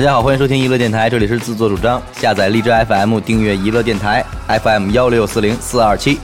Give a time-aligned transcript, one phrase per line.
[0.00, 6.18] 大家好，欢迎收听娱乐电台，这里是自作主张，下载荔枝 FM，订阅娱乐电台 FM 幺六四零四二七，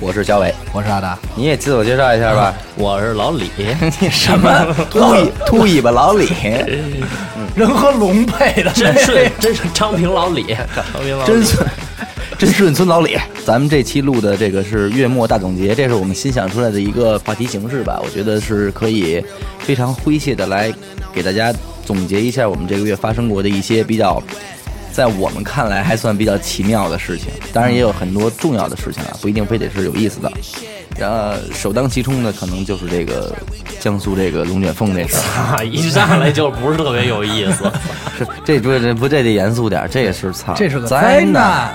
[0.00, 2.52] 我是小伟，我是阿达，你也自我介绍一下吧。
[2.74, 3.48] 我是老李，
[4.00, 6.28] 你什么秃尾 秃尾巴老李，
[7.54, 11.68] 人和龙配的，真顺真是昌平老李，昌平老李真顺
[12.36, 13.16] 真顺村老李。
[13.44, 18.00] 咱们这期录的这个是月末大总结，这是我们新想出来的一个话题形式吧？
[18.04, 19.24] 我觉得是可以
[19.60, 20.74] 非常诙谐的来
[21.14, 21.54] 给大家
[21.84, 24.22] 总结一下我们这个月发生过的一些比较。
[24.92, 30.30] 在我们看来还算比较奇妙的事情，当然也有很多重要的事情啊，不一定非得是有意思的。
[30.98, 33.34] 然后首当其冲的可能就是这个
[33.80, 37.72] 江苏这个龙卷风这事儿，啊， 一上来就不是特别有意思。
[38.18, 41.72] 是这不这不这得严肃点儿，这也是操，这是个灾灾难，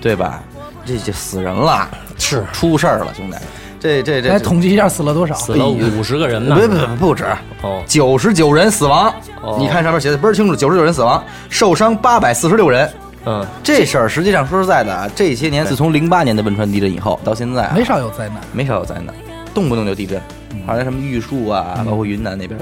[0.00, 0.42] 对吧？
[0.86, 1.86] 这就死人了，
[2.18, 3.36] 是出事儿了，兄弟。
[3.84, 5.34] 这这这来统计一下死了多少？
[5.34, 7.26] 死了五十个人呢，不不不不止，
[7.60, 9.12] 哦九十九人死亡。
[9.42, 12.90] 哦你看上面写的倍儿清楚，九十九人死亡，受伤八百四十六人。
[13.26, 18.38] 嗯，这事儿实际上说实在的啊，这些年自从零八年的汶川地震以后到现在啊，没少有灾难。
[18.54, 19.14] 没少有灾难，
[19.52, 20.18] 动不动就地震，
[20.66, 22.58] 好像什么玉树啊，包括云南那边。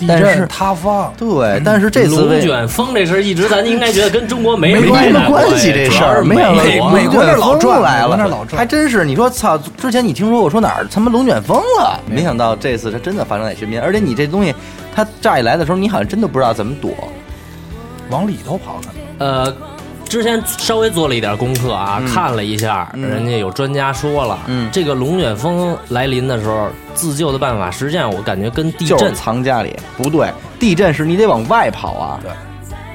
[0.00, 9.04] 地但是震、塌方，对，但是这次龙为卷风这事儿一直咱应该觉得跟中国没没什么关系这事儿，主没想到要是美国美国那儿老转来了，还真是。
[9.04, 12.00] 你说操，之前你听说我说哪儿他妈龙卷风了？
[12.06, 14.54] 没想到这次它真的发生在身边，而且你这东西
[14.94, 16.92] 它乍一来的时候，你好像真的不知道怎么躲。
[18.10, 19.44] 往里头跑可能。
[19.44, 19.54] 呃，
[20.10, 32.30] 之前稍微做了一点功课啊，嗯看了一下，嗯人家有专家说了，嗯这个龙卷风来临的时候，自救的办法，实际上我感觉跟地就是震藏家里，不对，地震是你得往外跑啊，对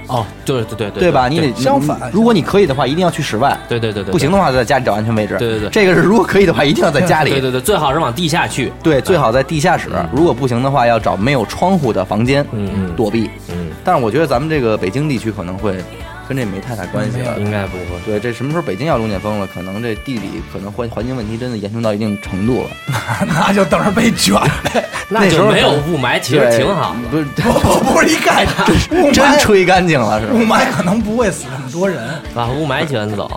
[0.08, 1.30] 哦，对对对对对吧？
[1.30, 3.58] 你得相反如果你可以的话，一定要去室外。
[3.70, 5.38] 对对对对，不行的话，就在家里找安全位置。
[5.40, 7.32] 对对对这个是如果可以的话，一定要在家里。
[7.40, 9.90] 对对对，最好是往地下去，对，最好在地下室。
[10.12, 13.30] 如果不行的话，要找没有窗户的房间嗯嗯躲避。
[13.50, 15.76] 嗯，但是我觉得咱们这个北京地区可能会
[16.28, 17.40] 跟这没太大关系了。
[17.40, 18.00] 应该不会。
[18.06, 19.48] 对，这什么时候北京要龙卷风了？
[19.48, 22.70] 可能这地理可能环环境问题真的严重到一定程度了。
[23.28, 24.86] 那就等着被卷呗。
[25.08, 27.10] 那那时候没有雾霾，其实挺好的。
[27.10, 28.46] 不是不不不是一概
[28.90, 30.40] 念，雾真霾吹干净了是吧雾？
[30.40, 32.04] 霾可能不会死那么多人。
[32.34, 33.30] 把雾霾卷走，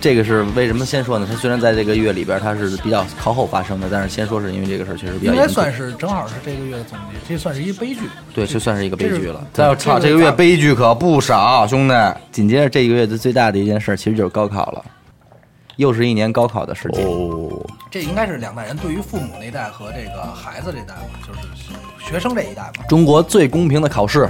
[0.00, 1.26] 这个是为什么先说呢？
[1.28, 5.70] 它虽然在这个月里边它是比较靠后发生的，但是先说是因为这个事儿确实比较应该算。
[5.70, 8.00] 是正好是这个月的总结，这算是一悲剧。
[8.34, 9.46] 对，这算是一个悲剧了。
[9.52, 11.94] 再操，这个这个月悲剧可不少，兄弟。
[12.32, 14.84] 紧接着这一个月的最大的一件事，其实就是高考了，
[15.76, 17.04] 又是一年高考的时间。
[17.04, 22.84] 哦，这应该是两代人对于父母那代和这个孩子这代吧，就是学生这一代吧。
[22.88, 24.28] 中国最公平的考试，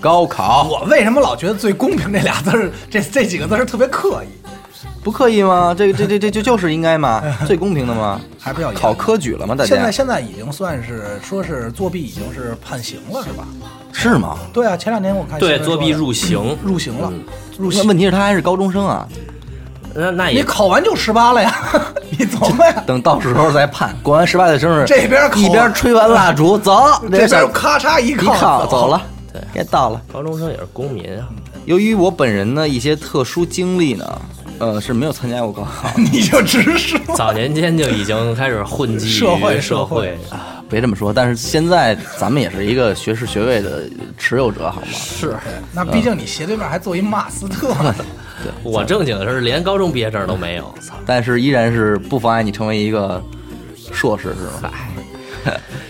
[0.00, 4.28] 高考，我为什么老觉得“最公平”这俩字儿，这这几个字儿特别刻意？
[5.02, 5.74] 不刻意吗？
[5.76, 7.22] 这个这这这就就是应该吗？
[7.46, 8.20] 最公平的吗？
[8.38, 9.54] 还不要考科举了吗？
[9.54, 13.46] 大家现在现在已经算是说是作弊已经是判刑了，是吧？
[13.92, 14.38] 是吗？
[14.52, 17.12] 对啊，前两天我看对，作弊入刑，入刑了，
[17.58, 17.86] 入刑。
[17.86, 19.06] 问题是他还是高中生啊，
[19.94, 21.52] 那那也考完就十八了呀，
[22.16, 22.82] 你走呗。
[22.86, 23.94] 等到时候再判。
[24.02, 29.02] 过完十八岁生日，这边考一边吹完蜡烛，走，这边咔嚓一一靠靠走了，
[29.32, 30.00] 对该到了。
[30.12, 31.28] 高中生也是公民啊。
[31.64, 34.04] 由于我本人呢一些特殊经历呢，
[34.62, 35.90] 呃是没有参加过高考。
[35.98, 36.98] 你就直说。
[37.16, 43.82] 早年间就已经开始混迹社会社会啊别这么说，但是现在咱们也是一个学士学位的
[44.16, 44.86] 持有者，好吗？
[44.92, 45.36] 是
[45.74, 47.94] 那毕竟你斜对面还坐一马斯特呢，
[48.62, 50.94] 我正经的是连高中毕业证都没有，操！
[51.04, 53.22] 但是依然是不妨碍你成为一个
[53.92, 54.72] 硕士，是吧？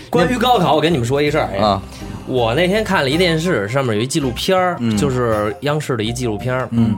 [0.09, 1.81] 关于高考，我跟你们说一事儿哎啊，
[2.27, 6.97] 我那天看了一电视，上面有一纪录片儿，嗯就是央视的一纪录片儿，嗯，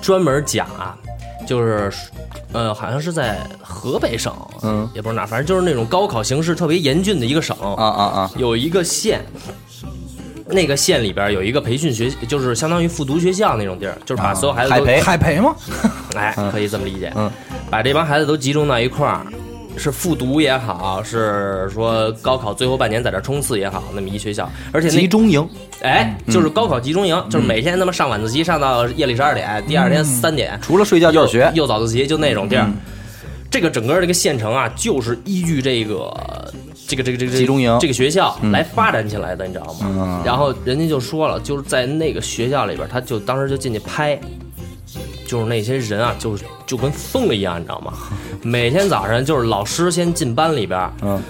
[0.00, 0.96] 专门讲啊，
[1.46, 1.90] 就是
[2.52, 9.24] 呃，好像是在河北省，嗯，也不是哪，反正就是那种高考形势特别严峻的一个省，啊啊啊，有一个县，
[10.46, 15.54] 那个县里边有一个培训学，就是相当于复读学校那种地儿，就是把所有孩子都，海培海培吗？
[16.16, 17.30] 哎，可以这么理解，嗯，
[17.70, 19.24] 把这帮孩子都集中到一块儿。
[19.76, 25.48] 是复读也好，是说高考最后半年在这冲刺也好，那么一学校，而且集中营，
[25.82, 31.50] 哎，就是高考集中营，就是每天他妈上晚自习上到夜里十二点，第二天三点，除了睡觉就是学。
[31.54, 32.74] 又早自习，就那种地儿嗯。
[33.50, 36.52] 这个整个这个县城啊，就是依据这个
[36.86, 40.22] 这个这个这个集中营这个学校嗯来发展起来的，你知道吗嗯？
[40.24, 44.16] 然后人家就说了，就是在那个学校里边，他就当时就进去拍。
[45.30, 47.92] 就是那些人啊，就是就跟疯了一样，你知道吗？
[48.42, 51.22] 每天早上就是老师先进班里边，嗯，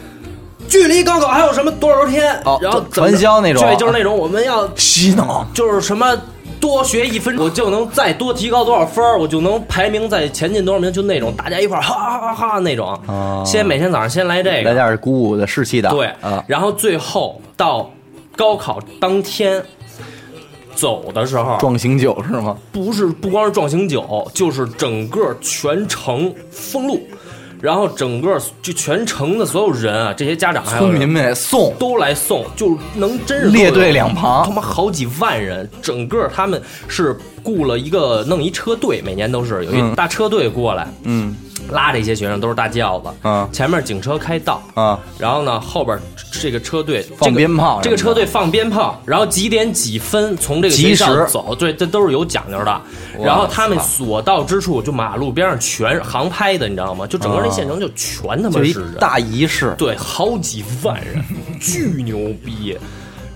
[0.66, 2.34] 距离高考还有什么多少天？
[2.46, 6.16] 哦然后传销那种对，就是那种我们要洗脑， 就是什么
[6.58, 12.98] 多学一分，我就能再多提高多少分儿，我就能排名在前进多少名，就那种大家一块儿哈哈哈哈那种。
[13.06, 15.90] 哦先每天早上先来这个，来点儿鼓舞的士气的。
[15.90, 17.90] 对啊，然后最后到
[18.36, 19.62] 高考当天，
[20.80, 22.56] 走的时候，壮行酒是吗？
[22.72, 27.06] 不是不光是壮行酒，就是整个全城封路，
[27.60, 31.74] 然后整个就全城的所有人啊，这些家长还有村民们送。
[31.78, 34.46] 都来送，就能真是列队两旁。
[34.46, 41.34] 他妈好几万人，整个他们是雇了一个弄一车队，每年都是有一大车队过来，嗯
[41.70, 45.96] 拉这些学生都是大轿子，啊前面警车开道，啊，然后呢后边
[46.32, 52.80] 这个车队放鞭炮这个车队放鞭炮，然后几点几分从这个及学校走，对，这都是有讲究的。
[53.22, 57.06] 然后他们所到之处，就马路边上全是航拍的，你知道吗？
[57.06, 59.72] 就整个那县城就全他妈就是人，大仪式。
[59.78, 61.22] 对，好几万人，
[61.60, 62.76] 巨牛逼。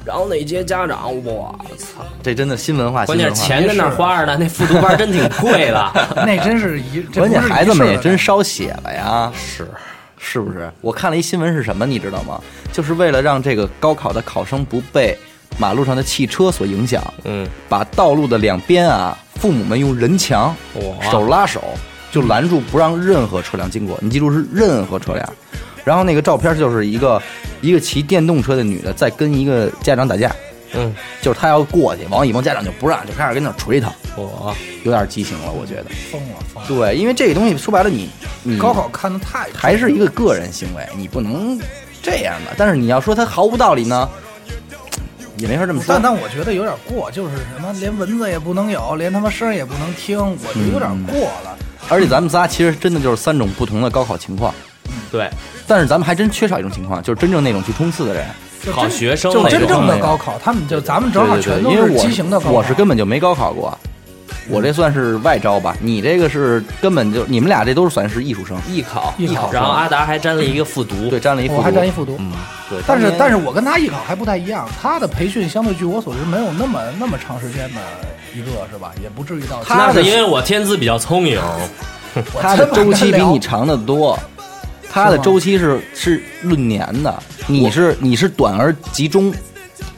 [0.04, 2.04] 然后那些家长，我操！
[2.22, 5.92] 这真的新文化，关键是钱在那儿花着呢，那复读班真挺贵的。
[6.26, 9.66] 那真是一，关键孩子们也真烧血了呀，是，
[10.18, 10.70] 是不是？
[10.82, 12.38] 我看了一新闻是什么，你知道吗？
[12.70, 15.16] 就是为了让这个高考的考生不被
[15.58, 21.62] 马路上的汽车所影响，嗯，把道路的两边啊，父母们用人墙哇手拉手
[22.12, 23.98] 就拦住，不让任何车辆经过。
[24.02, 25.32] 你记住是任何车辆。
[25.84, 27.22] 然后那个照片就是一个
[27.60, 30.34] 一个骑电动车的女的在跟一个家长打架，
[30.72, 35.84] 嗯，就是她要过去，王一萌家长就不让，就开始跟那儿捶她，我有点畸形了，我觉得。
[36.10, 36.68] 疯了疯了。
[36.68, 38.08] 对，因为这个东西说白了你，
[38.42, 41.60] 你高考看的太还是一个个人行为，你不能
[42.02, 42.52] 这样的。
[42.56, 44.08] 但是你要说他毫无道理呢，
[45.36, 46.02] 也没法这么说但。
[46.02, 51.58] 但我觉得有点过，就是什么连蚊子也不能有，连他妈声也不能听，我觉得有点过了。
[51.90, 54.54] 而且咱们仨其实真的就是三种不同的高考情况，
[55.12, 55.28] 对，
[55.66, 58.24] 但是咱们还真缺少一种情况，就是真正那种去冲刺的人。
[58.72, 62.50] 好就真就学生就真正的高考，他们就咱们正好全都是因为我畸形的高考。
[62.50, 63.78] 我是根本就没高考过，
[64.48, 65.76] 我这算是外招吧。
[65.80, 72.16] 你这个是根本就你们俩这都是算是艺术生，艺考，艺考然后阿达还沾了一个复读，对，沾了一复我还沾一复读。
[72.18, 72.32] 嗯，
[72.70, 77.80] 对，但是但是我跟他艺考还不太一样，他的培训相对据我所知没有那么那么长时间的
[78.34, 78.92] 一个是吧？
[79.02, 81.38] 也不至于到他是因为我天资比较聪颖，
[82.40, 84.18] 他的周期比你长得多，
[84.94, 89.34] 他的周期是是论年的，你是你是短而集中，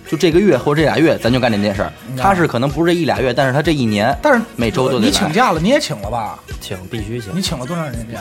[0.08, 1.92] 就这个月或者这俩月咱就干这件事儿。
[2.08, 6.38] 嗯他是可能不是这一俩月，但是他这一年，但是每周都得你请来假了，你也请了吧？
[6.62, 7.42] 请必须请你。
[7.42, 8.20] 请了多长时间假？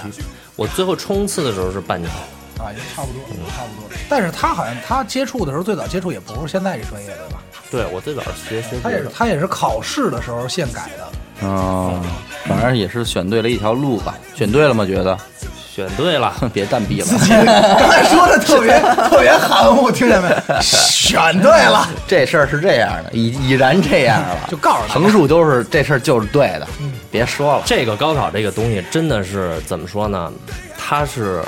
[0.58, 2.12] 我最后冲刺的时候是半年，
[2.60, 3.22] 啊，也差不多，
[3.56, 3.98] 差不多。
[4.10, 7.42] 但是他好像他接触的时候，最早接触也不是现在这专业对吧？
[7.72, 11.48] 对我最早学学他也是他也是考试的时候现改的。
[11.48, 12.02] 哦，
[12.46, 14.86] 反正也是选对了一条路吧，选对了吗？
[14.86, 15.18] 觉得
[15.76, 17.08] 选对了， 别蛋逼了，
[17.78, 18.80] 刚才说的特别
[19.10, 20.30] 特别含糊，听见没？
[20.62, 26.68] 选对了， 这事儿是这样的，已已然这样了，就告诉他横竖都是这事儿就是对的，
[27.12, 27.64] 别说了。
[27.66, 30.32] 这个高考这个东西真的是怎么说呢？
[30.78, 31.42] 它是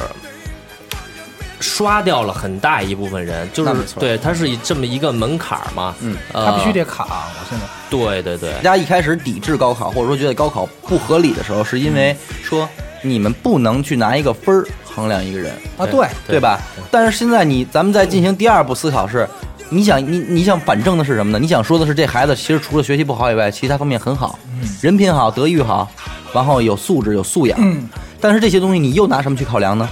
[1.62, 7.06] 刷掉了很大一部分人，就是那没错对，它是以这么一个门槛儿嘛，嗯，呃他必须得卡。
[7.08, 12.14] 我现在对对对大，家一开始抵制高考，或者说觉得高考不合理的时候，是因为
[12.44, 12.68] 说
[13.02, 16.60] 你们不能去拿一个分儿衡量一个人，啊，对，对吧？
[16.90, 19.28] 但是现在你咱们再进行第二步思考是，
[19.70, 21.40] 你想你你想反证的是什么呢？
[21.40, 24.40] 你想说的是这孩子其实除了学习不好以外，其他方面很好，
[24.82, 25.90] 人品好，德育好，
[26.34, 27.58] 然后有素质有素养。
[27.62, 27.88] 嗯，
[28.20, 29.88] 但是这些东西你又拿什么去考量呢？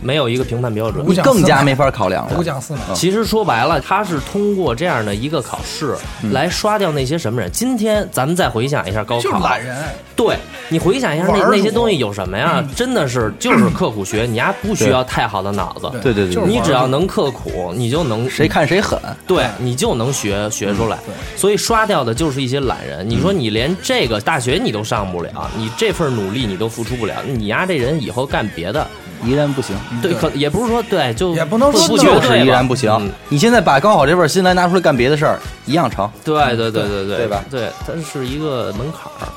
[0.00, 1.04] 没有一个评判标准。
[1.06, 2.42] 你更加没法考量了五。
[2.42, 2.80] 讲四美。
[2.94, 7.50] 其实说白了，他是通过这样的一个考试嗯来刷掉那些什么人。
[7.52, 9.76] 今天咱们再回想一下高就是考，懒人，
[10.16, 10.36] 对
[10.68, 12.64] 你回想一下那那些东西有什么呀？
[12.74, 20.98] 真的是就是刻苦学， 你丫不需要太好的脑子，对对对你只要能刻苦，你就能谁看谁狠，对你就能学学出来。
[21.36, 23.08] 所以刷掉的就是一些懒人。
[23.08, 28.86] 你说你连这个大学你都上不了，你这份努力你都付出不了，你丫这人以后干别的，
[29.24, 29.76] 依然不行。
[30.02, 33.10] 对，可也不是说对，就也不能说就是依然不行嗯。
[33.28, 36.08] 你现在把高考这份心来拿出来干别的事儿，一样成。
[36.24, 37.44] 对对对对对对吧？
[37.50, 39.28] 对，它是一个门槛儿。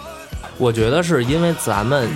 [0.57, 2.07] 我觉得是因为咱们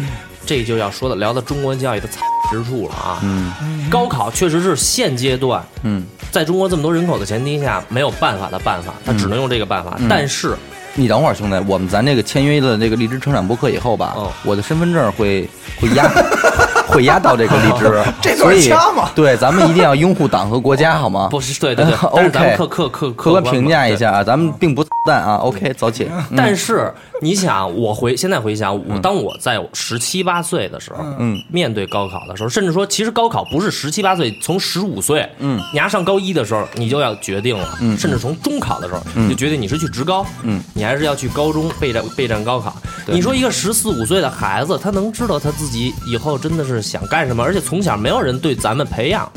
[0.45, 3.19] 这就要说的聊到中国教育的惨之处了啊。
[3.23, 3.51] 嗯
[3.89, 9.95] 高考确实是现阶段嗯，在中国这么多人口的前提下没有办法的办法，他只能用这个办法。
[9.99, 10.55] 嗯但是
[10.93, 15.49] 你等会儿，兄弟，我们咱这个签约了这个荔枝成长播客以后吧，哦我的身份证会
[15.81, 16.07] 会压
[16.95, 21.27] 会压到这个荔枝， 这段所以掐嘛对，咱们一定要拥护党和国家，好吗？
[21.29, 25.35] 不是对对对，但是咱们 OK 客客客客观评价一下啊，咱们并不淡啊。
[25.35, 26.09] OK，走起。
[26.35, 42.75] 但是你想，我回现在回想，我当我在十七八岁的时候，嗯，面对高考的时候，甚至说，其实高考不是十七八岁，从十五岁，嗯，你要上高一的时候，你就要决定了，嗯甚至从中考的时候，你就决定你是去职高，嗯，你还是要去高中备战备战高考。
[43.07, 47.43] 你说一个十四五岁的孩子，他能知道他自己以后真的是想干什么？
[47.43, 49.31] 而且从小没有人对咱们培养。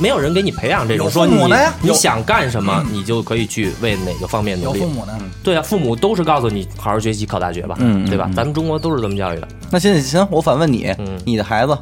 [0.00, 1.36] 没有人给你培养这种有说你
[1.80, 4.92] 你想干什么，你就可以去为哪个方面努力有父。
[4.92, 8.26] 母呢，对啊，父母都是告诉你好好学习，考大学吧，对吧？
[8.28, 9.48] 嗯咱们中国都是这么教育的。
[9.70, 11.76] 那现在行，我反问你，嗯你的孩子，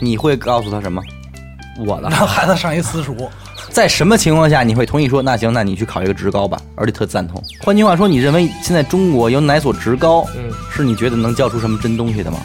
[0.00, 1.00] 你会告诉他什么？
[1.86, 3.28] 我的让孩子上一私塾，
[3.70, 7.40] 在什么情况下你会同意说那行，那你去考一个职高吧，而且特赞同？
[7.60, 12.38] 换句话说，你认为现在中国有哪所职高，嗯是你觉得能教出什么真东西的吗？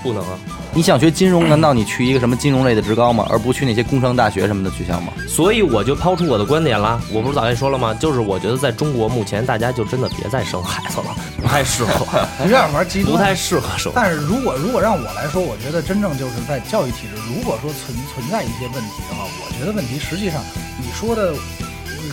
[0.00, 0.38] 不能啊，
[0.74, 3.26] 你想学金融，难道你去一个什么金融类的职高吗？
[3.28, 5.12] 而不去那些工商大学什么的学校吗？
[5.28, 6.98] 所以我就抛出我的观点啦。
[7.12, 7.92] 我不是早跟你说了吗？
[7.92, 13.12] 就是我觉得在中国目前大家就真的别再生孩子了， 不太适合， 有点玩极端。
[13.12, 13.92] 不太适合生。
[13.94, 20.42] 但是如果如果让我来说，我觉得真正就是在教育体制，如果说存存在一些问题的话，我觉得问题实际上
[20.78, 21.34] 你说的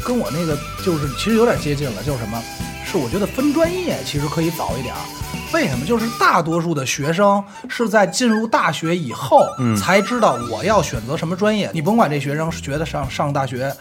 [0.06, 2.44] 跟我那个就是其实有点接近了，就是什么？
[2.86, 5.00] 是我觉得分专业其实可以早一点儿。
[5.54, 5.86] 为什么？
[5.86, 11.70] 就是大多数的学生是在进入大学以后，才知道我要选择什么专业。
[11.74, 13.76] 你甭管这学生是觉得上上大学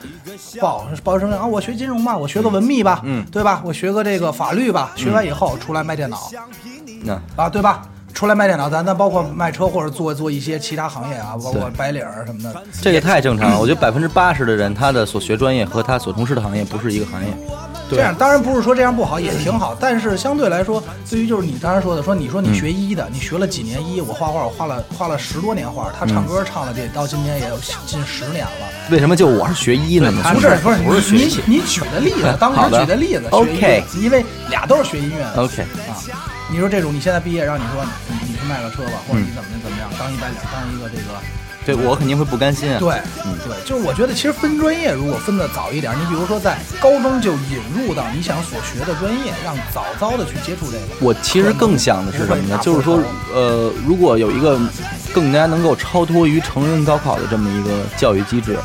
[0.61, 3.61] 报报什么啊，我学金融吧，我学个文秘吧，嗯对吧？
[3.65, 6.31] 我学个这个法律吧，学完以后出来卖电脑，
[7.03, 7.83] 那啊，对吧？
[8.15, 12.63] 出来卖电脑，咱咱包括卖车或者做做一些其他行业啊，包括白领儿什么的。
[12.81, 13.61] 这个太正常了。
[13.61, 17.33] 我觉得百分之八十的人，他的所学专业和他所从事的行业不是一个行业。
[17.97, 19.77] 这样当然不是说这样不好，也挺好。
[19.81, 28.51] 但是相对来说，对于就是你刚才说的，说你说你学医的，你学了几年医，我画画我画了画了十多年画，他唱歌唱了这到今天也有近十年了。
[28.91, 30.13] 为什么就我是学医呢？
[30.35, 35.97] 不是不是不是学你你你举的例子， 当时举的例子学 OK 医因为俩都是学音乐的 OK 啊。
[36.51, 41.38] 你说这种你现在毕业，让你说你你去卖个车吧，或者你怎么怎么样，当一白领，当一个这个。
[41.69, 42.79] 对我肯定会不甘心啊。
[42.81, 42.95] 对，
[43.45, 50.85] 对，就是我觉得其实分专业如果分的早一点，你比如说在高中就引入到你想所学的专业，让早早的去接触这个。
[50.99, 52.59] 我其实更想的是什么呢？
[52.63, 52.99] 就是说，
[53.35, 54.59] 呃，如果有一个
[55.13, 58.59] 更加能够超脱于成人高考的这么一个教育机制，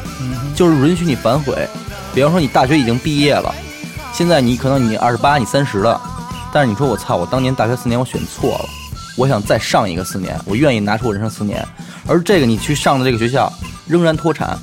[0.55, 1.67] 就是允许你反悔。
[2.15, 3.53] 比方说，你大学已经毕业了，
[4.13, 5.99] 现在你可能你二十八，你三十了，
[6.53, 8.65] 但是你说我操，我当年大学四年我选错了，
[9.17, 11.67] 我想再上一个四年，我愿意拿出我人生四年。
[12.07, 13.51] 而这个你去上的这个学校
[13.87, 14.57] 仍然脱产，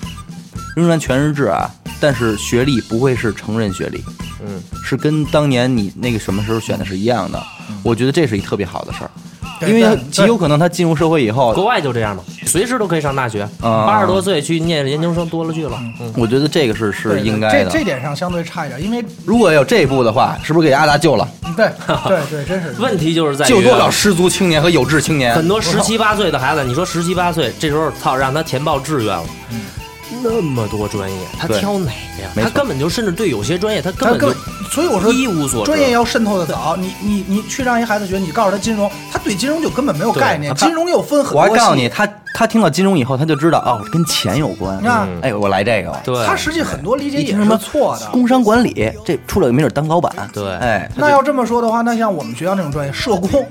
[0.77, 1.71] 仍然全日制啊，
[2.01, 4.03] 但是学历不会是成人学历。
[4.43, 7.43] 嗯，是跟当年你那个什么时候选的是一样的。
[7.83, 9.30] 我觉得这是一特别好的事儿，对
[9.67, 15.79] 因为极有可能他进入社会以后，国外就这样嘛，随时都可以上大学，啊八十多岁去念研究生多了去了。
[16.01, 17.71] 嗯，我觉得这个是是应该的。
[17.71, 21.29] 这这点上相对差一点，因为如果有这一步的话，是不是给阿达救了？
[21.57, 21.69] 对
[22.07, 25.35] 对对，真是问题就是在于救多少失足青年和有志青年？
[25.35, 29.25] 很多十七八岁的孩子，你说十七八岁这时候操让他填报志愿了，
[30.23, 32.31] 那么多专业，他挑哪个呀？
[32.43, 34.33] 他根本就甚至对有些专业他根本就
[34.71, 35.65] 所以我说一无所。
[35.65, 41.41] 专业要渗透的早，你你你去让一孩子学，你告诉他金融，他对金融就根本没有概念，金融又分很多。
[41.41, 44.79] 我还告诉你，他他听到金融以后，他就知道哦，跟钱有关。
[44.79, 46.01] 啊哎，我来这个了。
[46.05, 48.07] 对，他实际很多理解也是什么错的。
[48.11, 50.13] 工商管理，这出来没准当老板。
[50.33, 53.47] 对哎，那要这么说的话，那像我们学校那种专业，社工，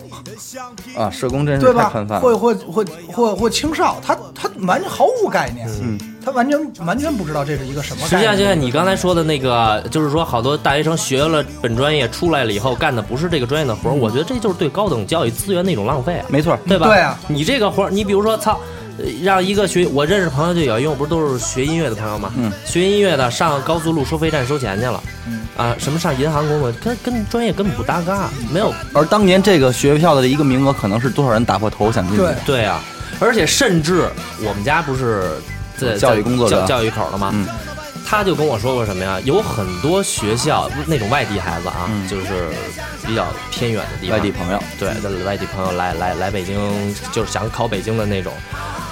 [0.98, 2.20] 啊，社工真是对吧太泛泛？
[2.20, 2.40] 或了。
[2.40, 6.00] 或或或或青少，他他完全毫无概念，嗯，
[6.30, 8.08] 他完全完全不知道这是一个什么。
[8.08, 16.88] 实际上，就像你刚才说的那个，就是说，好多大学生学了本专业出来了以后，干的不是这个专业的活儿，我觉得这就是对高等教育资源的一种浪费啊，没错，对吧？
[16.88, 18.54] 对啊，你这个活儿，你比如说，操。
[19.02, 32.22] 呃让一个学我认识朋友就有，因为我不是都是学音乐的朋友嘛，嗯，学音乐的上高速路收费站收钱去了，嗯啊，什么上银行工作，跟跟专业根本不搭嘎，没有而当年这个学校的一个名额，可能是多少人打破头想进去？
[32.22, 32.84] 对对啊，
[33.22, 34.10] 而且甚至
[34.46, 35.32] 我们家不是
[35.80, 37.32] 在教育工作者教教育口了嘛？
[37.34, 37.48] 嗯。
[38.06, 39.20] 他就跟我说过什么呀？
[39.24, 42.08] 有很多学校那种外地孩子啊，嗯。
[42.08, 42.50] 就是
[43.06, 44.90] 比较偏远的地方，外地朋友，对，
[45.24, 46.58] 外地朋友来来来北京，
[47.12, 48.34] 就是想考北京的那种，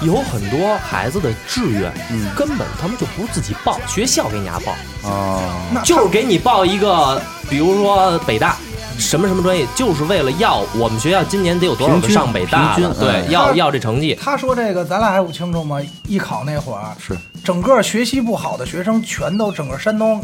[0.02, 2.30] 有很多孩子的志愿，嗯。
[2.36, 5.42] 根本他们就不是自己报，学校给你家报，哦，
[5.84, 8.56] 就是给你报一个，比如说北大。
[8.98, 14.18] 什么什么专业，就是为了要我们学校今年得有多少个上北大的，平均对，嗯要要这成绩。
[14.20, 15.80] 他说这个，咱俩还不清楚吗？
[16.06, 20.22] 艺考那会儿，是整个学习不好的学生全都整个山东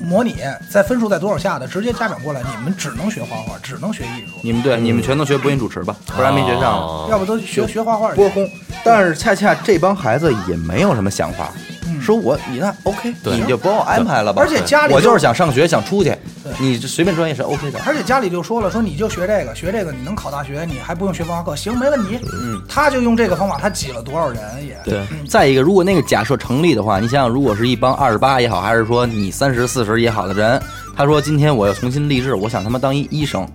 [0.00, 0.34] 模拟，
[0.70, 6.78] 在分数在多少下的，直接家长过来，你们只能学画画，只能学艺术，你们对，你们全都学播音主持吧，不然没学上。
[6.78, 8.10] 哦要不都学学画画。
[8.14, 8.48] 播空，
[8.82, 11.52] 但是恰恰这帮孩子也没有什么想法，
[11.83, 14.42] 嗯说我你那 OK，对你就帮我安排了吧。
[14.42, 17.80] 而且家里我就就是想上学，想出去对，你随便专业是 OK 的。
[17.86, 22.18] 而且家里就说了，说你就学这个，学这个你能考大学，你还不用学文化课，行，没问题。
[22.32, 24.76] 嗯，他就用这个方法，他挤了多少人也。
[24.84, 30.60] 对，再一个，如果那个假设成立的话，你想想，如果是一帮二十八也好，还是说你三十四十也好的人，
[30.96, 33.48] 他说今天我要重新立志，我想他妈当一医生，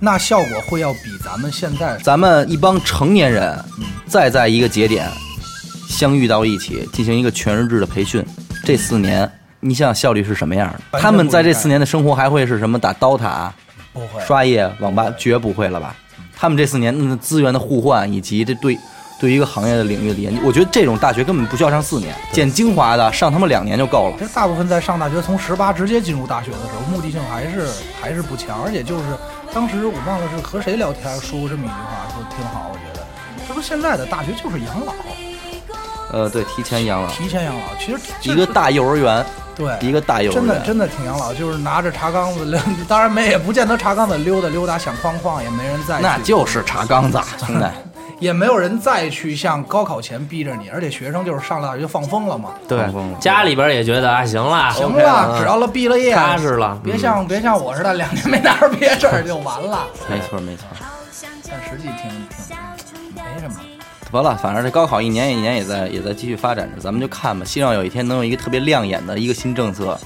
[0.00, 3.56] 那效果会要比咱们现在咱们一帮成年人，
[4.06, 5.08] 再在一个节点
[5.94, 8.24] 相遇到一起，进行一个全日制的培训。
[8.64, 10.98] 这四年，你想想效率是什么样的？
[10.98, 12.76] 他们在这四年的生活还会是什么？
[12.76, 13.52] 打刀塔、
[13.92, 15.94] 不会，刷夜、网吧，绝不会了吧？
[16.36, 18.76] 他们这四年嗯资源的互换，以及这对
[19.20, 24.16] 对于一个行业的领域的研究，我觉得这种大学根本不需要上四年，捡精华的上他们两年就够了。
[24.18, 27.68] 其实大部分在上大学从十八直接进入大学的时候，目的性还是
[28.00, 29.04] 还是不强，而且就是
[29.52, 33.06] 当时我忘了是和谁聊天说过这么一句话，说挺好，我觉得，
[33.46, 34.92] 他说现在的大学就是养老，
[36.14, 47.66] 呃，对，提前养老，提前养老，其实一个大幼儿园，对一个大幼儿园，真的真的挺养老，就是拿着茶缸子溜，当然没也不见得茶缸子溜达溜达想框框，也没人再去那就是茶缸子， 兄弟。
[48.20, 52.50] 也没有人再去像高考前逼着你，而且学生就是上了大学就放风了嘛。
[52.68, 59.80] 对放风了，家里边也觉得啊，行了，行了，只要了毕了业，踏实了别像别像我似的，两年没拿着毕业证就完了。
[60.08, 60.64] 没错没错。
[61.50, 62.23] 但实际挺挺没什么。
[64.22, 67.44] 得了，反正这高考一年一年也在也在继续发展着，咱们就看吧。
[67.44, 69.98] 希望有一天能有一个特别亮眼的一个新政策，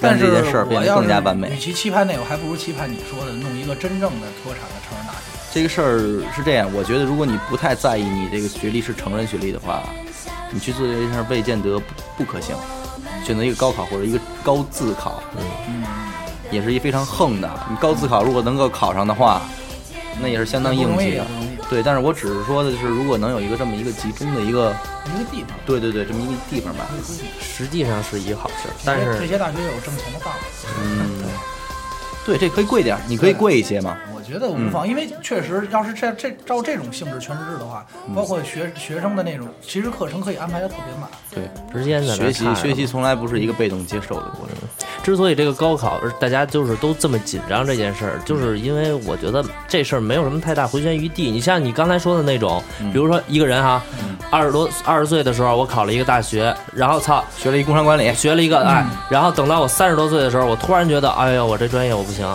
[0.00, 1.58] 让但是这件事儿变得更加完美与。
[1.58, 5.18] 其期盼那个，我还不如期盼你说的弄一个真正的脱产的成人大学。
[5.52, 5.98] 这个事儿
[6.34, 9.82] 是这样，我觉得如果你不太在意你这个学历是成人学历的话，
[10.50, 11.84] 你去做这件事儿未见得不
[12.18, 12.54] 不可行。
[13.24, 15.22] 选择一个高考或者一个高自考，
[15.68, 15.82] 嗯，
[16.50, 17.50] 也是一非常横的。
[17.68, 19.42] 你高自考如果能够考上的话，
[20.20, 21.26] 那也是相当硬气的。
[21.68, 24.74] 对，但是我只是说的就是，如果能有一个这么一个集中的一个，
[25.06, 26.86] 一个地方，对对对，这么一个地方吧，
[27.40, 30.40] 实际上是一个好事，但是这些大学有挣钱的办法。
[30.80, 31.10] 嗯，
[32.24, 33.96] 对，这可以贵点儿，你可以贵一些嘛。
[34.26, 41.08] 我觉得无妨，因为确实要是这这照这种性质全日制的话，包括学学生的那种，其实课程可以安排的特别满。
[41.32, 44.56] 对，直接在学习学习从来不是一个被动接受的过程。
[45.04, 51.30] 之所以这个高考大家就是都这么紧张这件事儿，就是因为我觉得这事儿没有什么太大回旋余地。
[51.30, 52.60] 你像你刚才说的那种，
[52.92, 53.80] 比如说一个人哈，
[54.28, 62.26] 二十多二十岁的时候我考了一个大学，然后操学了一工商管理，学了一个哎，然后等到我三十多岁的时候，我突然觉得，哎呦，我这专业我不行。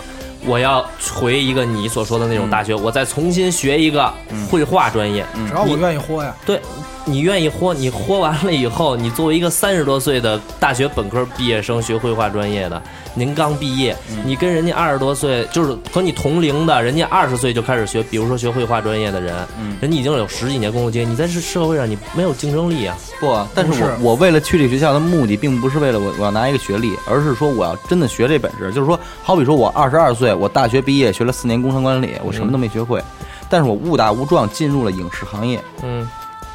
[0.46, 4.12] 我要回一个你所说的那种大学，我再重新学一个
[4.50, 5.26] 绘画专业。
[5.48, 6.60] 只要我愿意豁呀，对，
[7.06, 12.82] 你愿意豁，你豁完了以后，你作为一个三十多岁的大学本科毕业生，学绘画专业的，
[13.16, 19.36] 您刚毕业，你跟人家二十多岁，就是和你同龄的，人家二十岁就开始学，比如说学绘画专业的人，
[19.82, 22.96] 人家已经有十几年工作经验，你在这社会上你没有竞争力啊。
[23.20, 28.72] 不，但是我我为了去这个学校的目的，并不是为了我我要拿一个学历，而是说我要真的学这本事。
[28.72, 33.02] 就是说，好比说我二十二岁，我大学毕业学了四年工商管理，我什么都没学会，
[33.50, 36.08] 但是我误打误撞进入了影视行业，嗯，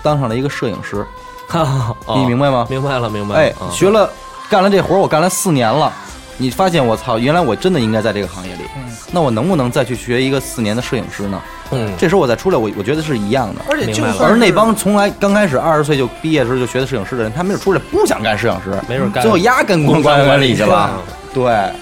[0.07, 1.05] 当上了一个摄影师，
[1.49, 2.67] 哈 哈，哦 你明白吗？
[2.71, 3.41] 明白了，明白了。
[3.41, 4.09] 哎，嗯学了
[4.49, 5.93] 干了这活儿，我干了四年了。
[6.39, 8.63] 你发现我操，原来我真的应该在这个行业里。
[8.77, 11.41] 嗯那我能不能再去学一个四年的摄影师呢？
[11.71, 13.61] 嗯，这时候我再出来，我我觉得是一样的。
[13.71, 21.01] 而且就而那帮从来刚开始二十岁就毕业的时候就学的摄影师的人，他没准出来不想干摄影师，没准干最后压跟公关管理去了。
[21.33, 21.73] 对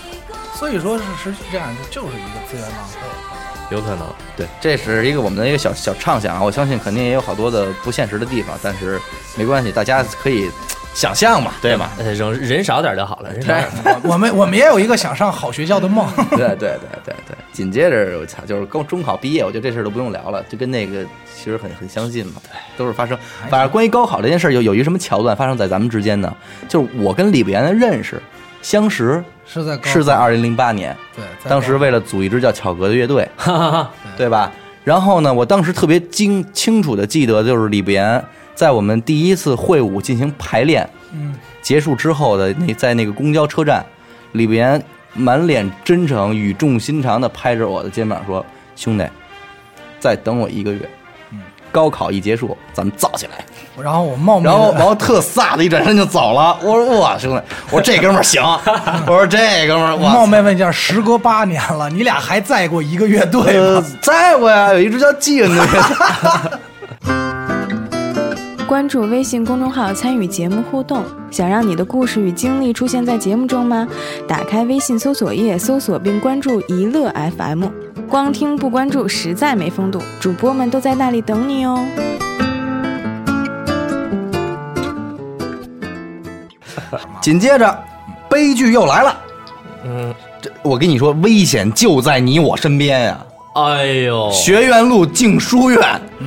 [0.54, 2.98] 所以说是实际这样，就就是一个资源浪费。
[3.70, 4.06] 有可能。
[4.36, 9.00] 对，这是一个我们的一个小小畅想啊，我相信肯定也有好多的不现实的地方，但是
[9.36, 10.50] 没关系，大家可以
[10.94, 11.90] 想象嘛，对吗？
[11.98, 13.68] 呃人人少点就好了，人少点。
[14.04, 16.06] 我我们我们也有一个想上好学校的梦。
[16.30, 22.34] 对对对对对，紧接着我操，就是高中考毕业，我觉得这事儿都不用聊了，就跟那个其实很很相近嘛，
[22.76, 23.18] 都是发生。
[23.48, 26.34] 反正关于高考这件事儿，有有一什么桥段发生在咱们之间呢？
[26.68, 28.22] 就是我跟李不言的认识、
[28.62, 33.90] 相识是在是在二零零八年，对，当时为了组一支叫巧格的乐队，哈哈哈。
[34.16, 34.50] 对吧？
[34.84, 38.22] 然后呢，我当时特别清清楚的记得，就是李不言
[38.54, 43.84] 在我们第一次会舞进行排练嗯，结束之后的那在那个公交车站，
[44.32, 44.82] 李不言
[45.14, 48.44] 满脸真诚、语重心长的拍着我的肩膀说
[48.76, 49.04] ：“兄弟，
[49.98, 51.03] 再等我一个月，嗯
[51.74, 53.32] 高考一结束，咱们造起来。”
[53.82, 56.56] 然后我冒昧然后，然后特飒的一转身就走了。
[56.62, 58.40] 我说：“哇，兄弟，我说这哥们儿行。
[59.04, 66.58] ”我说：“这哥们儿，哇冒昧问一下，时隔八年了，你俩还在过一个乐队呃吗？，在过呀，有一支叫纪恩的乐队。
[68.64, 73.86] ”关注微信公众号参与节目互动，想让你的故事与经历出现在节目中吗？
[74.26, 77.66] 打开微信搜索页，搜索并关注“一乐 FM”。
[78.08, 81.84] 光听不关注实在没风度，主播们都在那里等你哦。
[87.20, 87.78] 紧接着，
[88.28, 89.16] 悲剧又来了。
[89.84, 93.18] 嗯，这我跟你说，危险就在你我身边呀、
[93.54, 95.80] 哎呦，学院路静书院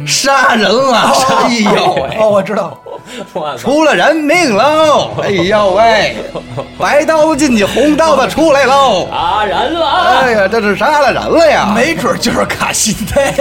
[0.06, 1.12] 杀人了！
[1.44, 2.82] 哎呦喂，哦，我知道！
[3.58, 5.12] 出了人命喽！
[5.22, 6.16] 哎呦喂，
[6.80, 9.10] 白刀子进去，红刀子出来喽！
[9.12, 9.86] 杀人了！
[9.88, 11.74] 哎呀，这是杀了人了呀！
[11.76, 13.34] 没准就是卡西忒。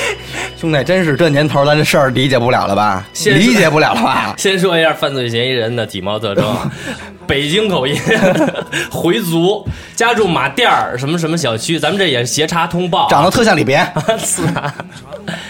[0.56, 3.04] 兄弟，真是这年头，咱这事儿理解不了了吧？
[3.26, 4.34] 理解不了了吧？
[4.38, 6.44] 先说一下犯罪嫌疑人的体貌特征：
[7.26, 7.96] 北京口音，
[8.90, 13.86] 回族，家住马甸儿什么什么小区，咱们这也是协查通报啊，长得特像里边。
[14.18, 14.74] 是啊，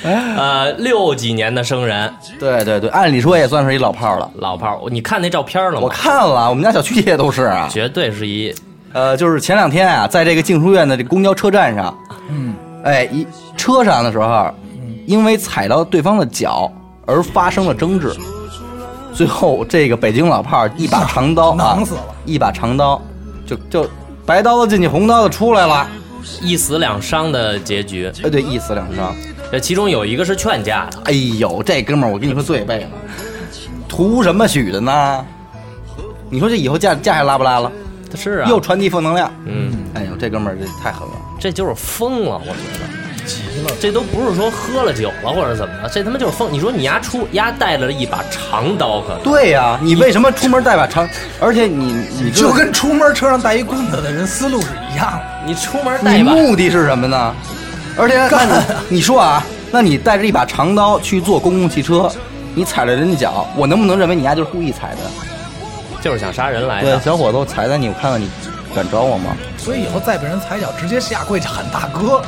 [0.03, 4.31] 呃，六几年的生人，对对对，按理说也算是一老炮儿了。
[4.37, 5.81] 老炮儿，你看那照片了吗？
[5.83, 7.69] 我看了，我们家小区也都是啊。
[7.71, 8.55] 绝对是一
[8.93, 11.97] 呃，就是前两天啊，在这个静书院的这公交车站上，
[12.31, 14.49] 嗯，哎，一车上的时候，
[15.07, 16.71] 因为踩到对方的脚
[17.05, 18.13] 而发生了争执，
[19.15, 23.01] 最后这个北京老炮儿 一把长刀啊囊死了，一把长刀，
[23.47, 23.89] 就就
[24.27, 25.89] 白刀子进去，红刀子出来了。
[26.43, 28.11] 一死两伤的结局。
[28.23, 29.15] 哎，对，一死两伤。
[29.53, 32.91] 这其中有一个是劝架的，哎呦，这哥们儿，我跟你说最背了，
[33.89, 35.25] 图什么许的呢？
[36.31, 37.71] 你说这以后架架还拉不拉了？
[38.17, 39.31] 是啊，又传递负能量。
[39.45, 41.15] 嗯，哎呦，这哥们儿这太狠了。
[41.39, 42.94] 这就是疯了，我觉得。
[43.27, 43.71] 急了。
[43.81, 46.53] 这都不是说喝了酒了或者怎么着，这他妈就是疯。
[46.53, 51.09] 你说你丫出丫带了一把长刀，可能对呀、你为什么出门带把长？
[51.41, 55.21] 而且你你就跟出门车上带一棍子的人思路是一样的。
[55.47, 57.35] 你出门带你一把，目的是什么呢？
[57.97, 62.11] 而且那你你说啊，那你带着一把长刀去坐公共汽车，
[62.55, 64.99] 你踩了人家脚，我能不能认为你丫就是故意踩的？
[66.03, 67.01] 就是想杀人来的对，的。
[67.01, 68.29] 小伙子，我踩踩你，我看看你
[68.75, 69.37] 敢找我吗？
[69.57, 72.21] 所以以后再被人踩脚，直接下跪去喊大哥，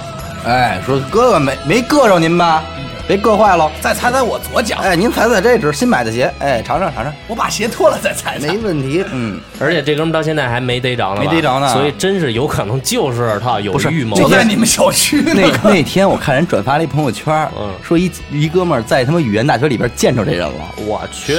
[0.46, 2.62] 哎，说哥哥没没硌着您吧？
[3.08, 3.70] 别硌坏了。
[3.80, 8.56] 再踩踩我左脚，哎，您踩踩这只新买的鞋，哎，尝尝尝尝，我把鞋脱了再踩踩没。
[8.58, 9.04] 问题。
[9.12, 14.16] 嗯，而且这哥们到现在还没逮着呢，没逮着呢所以真是有可能就是他有预谋。
[14.16, 15.60] 就在你们小区那呢。
[15.64, 20.74] 那天我看人转发了一朋友圈，嗯说一一哥们在他妈语言大学里边见着这人了。
[20.76, 21.36] 我去，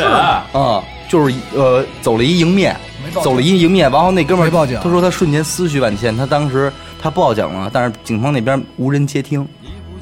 [0.54, 2.76] 嗯、就是呃走了一迎面
[3.24, 9.48] 走了一迎面，然后那哥们儿没报警他说他瞬间思绪万千，他当时他报警了，但是警方那边无人接听，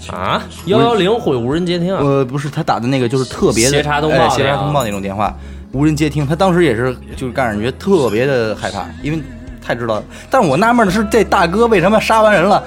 [0.09, 5.35] 啊，幺幺零会无人接听啊，呃，不是他打的那个就是特别的协查通报哎协查通报那种电话，
[5.71, 9.19] 无人接听，他当时也是就是感觉特别的害怕，因为
[9.61, 10.03] 太知道了。
[10.29, 12.63] 但是我纳闷的是，这大哥为什么杀完人了？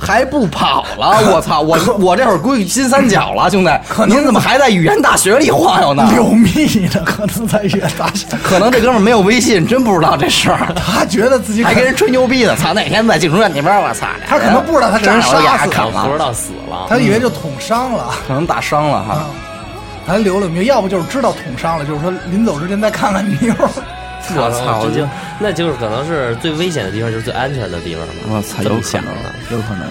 [0.00, 1.18] 还不跑了！
[1.30, 1.60] 我操！
[1.60, 3.70] 我我这会儿估计金三角了，兄弟，
[4.06, 6.08] 您怎么还在语言大学里晃悠呢？
[6.10, 6.50] 流蜜
[6.92, 10.72] 呢，可能在语言大学，可能这哥们儿没有微信，真不知道这事儿。
[10.74, 12.56] 他觉得自己还跟人吹牛逼呢！
[12.56, 16.86] 操，哪天在静书院那边，我操，他可能不知道他这人杀死了不知道死了。
[16.88, 19.26] 他以为就捅伤了，可能打伤了哈。
[20.06, 23.54] 还留了名，要不就是知道捅伤了，就是说临走之前再看看妞。
[24.36, 24.88] 我操！
[24.90, 25.06] 就
[25.38, 28.12] 那就是可能是最危险的地方，就是最安全的地方嘛。
[28.28, 29.86] 我操，有可能的。，有可能。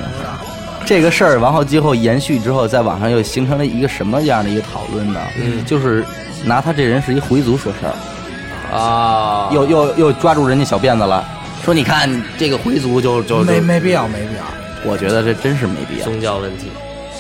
[0.86, 5.20] 这个事儿，然后之后延续之后，在网上又形成了一个什么样的一个讨论呢？
[5.40, 6.04] 嗯就是
[6.46, 11.24] 拿他这人是一回族说事儿，啊，又又又抓住人家小辫子了，
[11.64, 14.44] 说你看这个回族就就就没没必要，没必要。
[14.86, 16.06] 我觉得这真是没必要。
[16.06, 16.72] 宗教问题。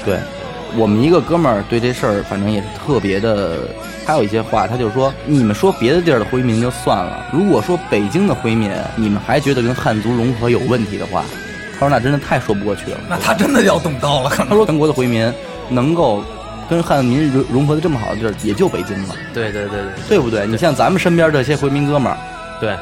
[0.05, 0.17] 对，
[0.77, 3.57] 我们一个哥们儿对这事儿，反正也是特别的。
[4.05, 11.23] 还有一些话，他就说：你们说别的地儿的回民就算了，如果说北京的回民，你们还觉得跟汉族融合有问题的话，
[11.73, 12.97] 他说那真的太说不过去了。
[13.07, 14.49] 那他真的要动刀了，可能。
[14.49, 15.31] 他说全国的回民
[15.69, 16.23] 能够
[16.67, 20.47] 跟汉民融融合的这么好的地儿，也就北京了，对对对对对不对？
[20.47, 22.17] 你像咱们身边这些回民哥们儿，
[22.59, 22.75] 对，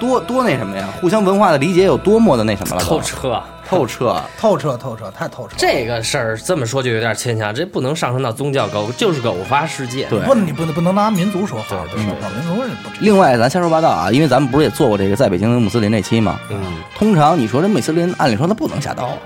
[0.00, 3.40] 多多那什么呀，互相文化的理解有多么的那什么了，透彻。
[3.68, 4.20] 透彻。
[4.40, 5.54] 透彻透彻，太透彻。
[5.56, 10.08] 这个事儿这么说就有点牵强，这不能上升到宗教高度，就是个偶发事件。
[10.08, 12.34] 对不能你不能不能拿民族说话，对对对？
[12.34, 13.04] 民族是不至于。
[13.04, 16.60] 另外，咱瞎说八道啊，因为咱们不是也做过这个在北京的穆斯林那期吗，嗯，
[16.96, 19.18] 通常你说这穆斯林，按理说他不能下刀啊，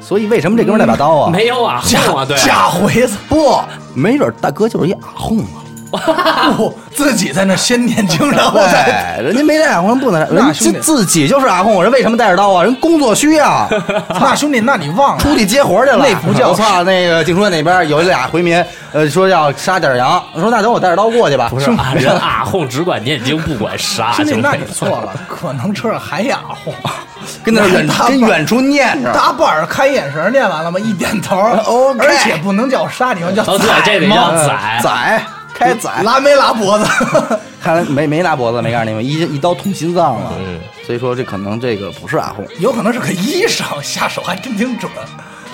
[0.00, 1.30] 所以为什么这哥们儿带把刀啊？
[1.30, 3.60] 没有啊，后啊，对，假回子不，
[3.92, 5.61] 没准大哥就是一阿訇啊。
[6.56, 12.62] 不自己在那先念经，然后再，人家没带阿訇不能，人 那兄弟自自己就是阿訇，人为什么带着刀啊？
[12.62, 13.68] 人工作需要。
[14.08, 15.98] 那兄弟，那你忘了出去接活去了。
[15.98, 16.82] 那不叫我操！
[16.84, 21.48] 那个静书院那边有俩回民，呃，说要杀点羊，说那等我带着刀过去吧。
[21.50, 26.72] 不是啊，人阿訇只管念经，不管杀，兄弟，那你错了，可能车上还哑訇。
[27.44, 29.12] 跟那远跟远处念着。
[29.12, 30.78] 大板儿看眼神，念完了吗？
[30.80, 35.22] 一点头 OK 而且不能叫杀，你要叫宰这得吗叫宰宰
[35.62, 36.84] 开宰， 拉没拉脖子？
[37.62, 40.32] 看来没没拉脖子，没告诉你们，一一刀捅心脏了。
[40.40, 42.44] 嗯，所以说这可能这个不是阿红。
[42.58, 44.90] 有可能是个医生，下手还真挺准。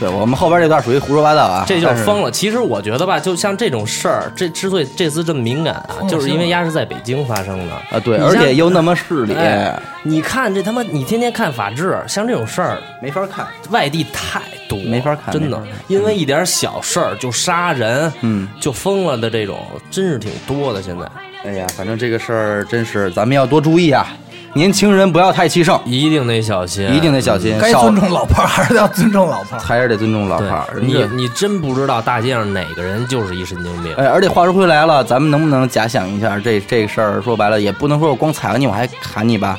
[0.01, 2.31] 对我们后边这段属于胡说八道啊，这就是疯了。
[2.31, 13.45] 其实我觉得吧，就像这种事儿，这之所以这次这么敏感啊，就是因为丫是在北京发生的啊，对，而且又那么势利，哎，你看这他妈，你天天看法制，像这种事儿，没法看。
[13.71, 20.83] 外地太多，没法看真的因为一点小事儿就杀人，嗯，就疯了的这种，真是挺多的。
[20.83, 21.07] 现在，
[21.45, 24.07] 哎呀，反正这个事儿真是咱们要多注意啊。
[24.55, 29.61] 年轻人不要太气盛，一定得小心，一定得小心，该尊重老炮儿还是要尊重老炮儿。
[29.61, 30.81] 还是得尊重老对炮儿。
[30.81, 33.95] 你你真不知道大街上哪个人就是一神经病。
[33.97, 37.21] 哎，而且话说回来了，咱们能不能假想一下这这个事儿？
[37.23, 39.57] 说白了，也不能说我光踩了你，我还砍你吧。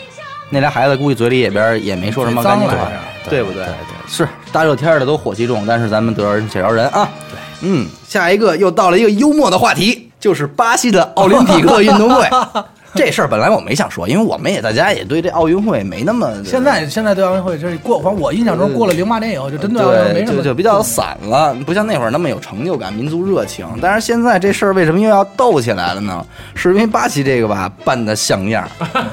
[0.50, 3.64] 那俩孩子估计嘴里也边也没说什么干净话嘴脏来着，对不对？
[3.64, 3.74] 对
[4.08, 7.08] 是大热天的都火气重，但是咱们得饶人且饶人啊。
[7.30, 12.28] 对，嗯，下一个又到了一个幽默的话题，就是巴西的奥林匹克运动会。
[12.96, 23.68] 这事儿本来我没想说，因为我们也大家也对这奥运会没那么现在现在对奥运会就是过，反正我印象中过了零八年以后，就针对奥运会没，什么就就比较散了，不像那会儿那么有成就感、民族热情。
[23.82, 26.26] 但是现在这事儿为什么又要斗起来了呢？
[26.56, 28.68] 是因为巴西这个吧办的像样，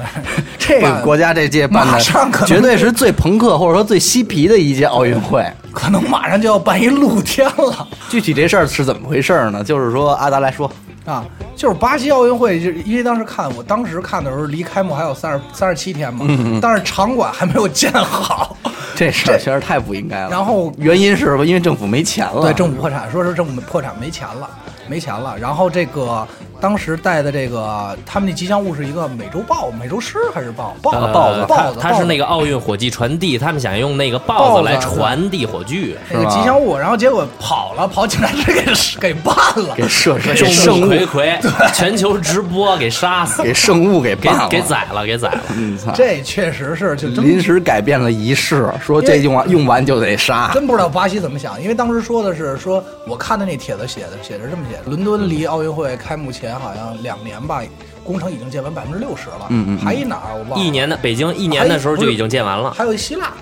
[0.57, 1.99] 这个国家这届办的
[2.45, 5.45] 绝对是最朋克或者说最嬉皮的一届奥运会。
[5.77, 9.63] 可能马上就要办一露天了 具体这事儿是怎么回事呢？
[9.63, 10.69] 就是说阿达来说，
[11.05, 11.23] 啊！
[11.55, 18.57] 就是巴西奥运会，就因为当时看，我当时看的时候离开幕还有三十三十七天嘛，嗯但是场馆还没有建好，
[18.95, 20.29] 这事儿确实太不应该了。
[20.29, 24.49] 然后原因是因为政府没钱了，对政府破产，说是政府破产没钱了，
[24.87, 25.37] 没钱了。
[25.37, 26.27] 然后这个
[26.59, 30.75] 当时带的这个他们那吉祥物是一个美洲豹、美洲狮还是豹？
[30.81, 35.95] 豹子、呃豹子、豹子，它是那个个奥运火炬传递，他们想用那个豹豹子子来传递火炬。
[36.11, 38.65] 那个吉祥物，然后结果跑了，跑警察局给
[38.99, 45.41] 给办了，给射给众圣物目睽睽，全球直播给杀死，给圣物给给办了，给宰了，给宰了。
[45.55, 50.49] 嗯，这确实是就临时改变了仪式，说这用完用完就得杀。
[50.53, 57.61] 真不知道巴西怎么想，因为当时说的是说，我看的那帖子写的写着这么写：伦敦离奥运会开幕前好像两年吧，
[58.03, 59.47] 工程已经建完百分之六十了。
[59.49, 60.65] 嗯嗯嗯还一哪儿我忘了。
[60.65, 62.71] 一年的北京一年的时候就已经建完了。
[62.71, 63.33] 还有一希腊，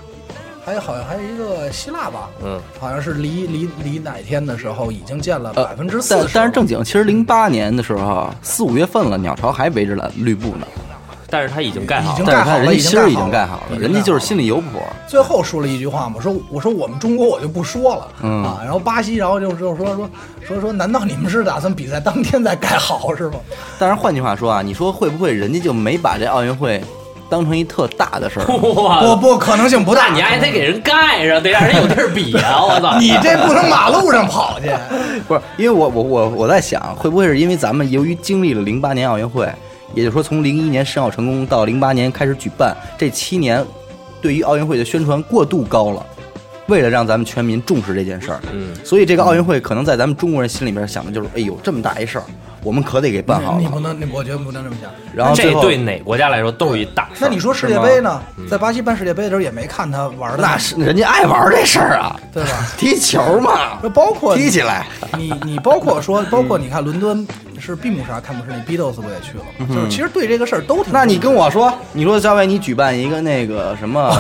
[0.66, 6.24] 还有好像还有一个希腊吧，嗯，好像是离离离哪天的时候已经建了呃百分之四十。
[6.24, 10.68] 但但是正经，其实零八年的时候，四五月份了，鸟巢还围着了绿布呢。
[11.36, 12.32] 但是他已经盖好了已经了。
[12.34, 14.82] 但是他人家盖好了已经芯儿已经盖好了人家就是心里有谱。
[15.06, 20.10] 最后说了一句话嘛，说我说我们中国我就不说了、嗯啊，然后巴西，然后就就说说
[20.48, 23.34] 说说，难道你们是打算比赛当天再盖好是吗？
[23.78, 26.82] 但是换句话说啊，你说会不会人家就没把这奥运会
[27.30, 28.46] 当成一特大的事儿？
[28.46, 30.08] 不，不，可能性不大。
[30.14, 32.62] 你还得给人盖上，得让人有地儿比啊！
[32.64, 34.70] 我操，你这不能马路上跑去。
[35.28, 39.52] 不是，因为我我我我在想，会不会是因为咱们由于经历了零八年奥运会，
[39.96, 43.66] 也就是说从零一年申奥成功到零八年开始举办，这七年
[44.22, 46.06] 对于奥运会的宣传过度高了。
[46.68, 52.26] 为了让咱们全民重视这件事儿，嗯，所以这个奥运会可能在咱们中国人心里边想的就是，哎呦，这么大一事儿，
[52.66, 53.60] 我们可得给办好了。
[53.60, 54.90] 你不能，你我觉得不能这么想。
[55.14, 57.20] 然后最后对哪国家来说都是一大事。
[57.22, 58.20] 那你说世界杯呢？
[58.50, 62.50] 在巴西办世界杯的时候也没看他玩的，那是人家爱玩这事儿啊，对吧？
[62.78, 64.88] 踢球嘛，那包括踢起来。
[65.18, 67.26] 你你包括说， 包括你看伦敦
[67.60, 69.68] 是闭幕式还是开幕式，那 Beatles 不也去了吗？
[69.74, 70.92] 就是其实对这个事儿都挺。
[70.92, 74.12] 那你跟我说，你说小伟，你举办一个那个什么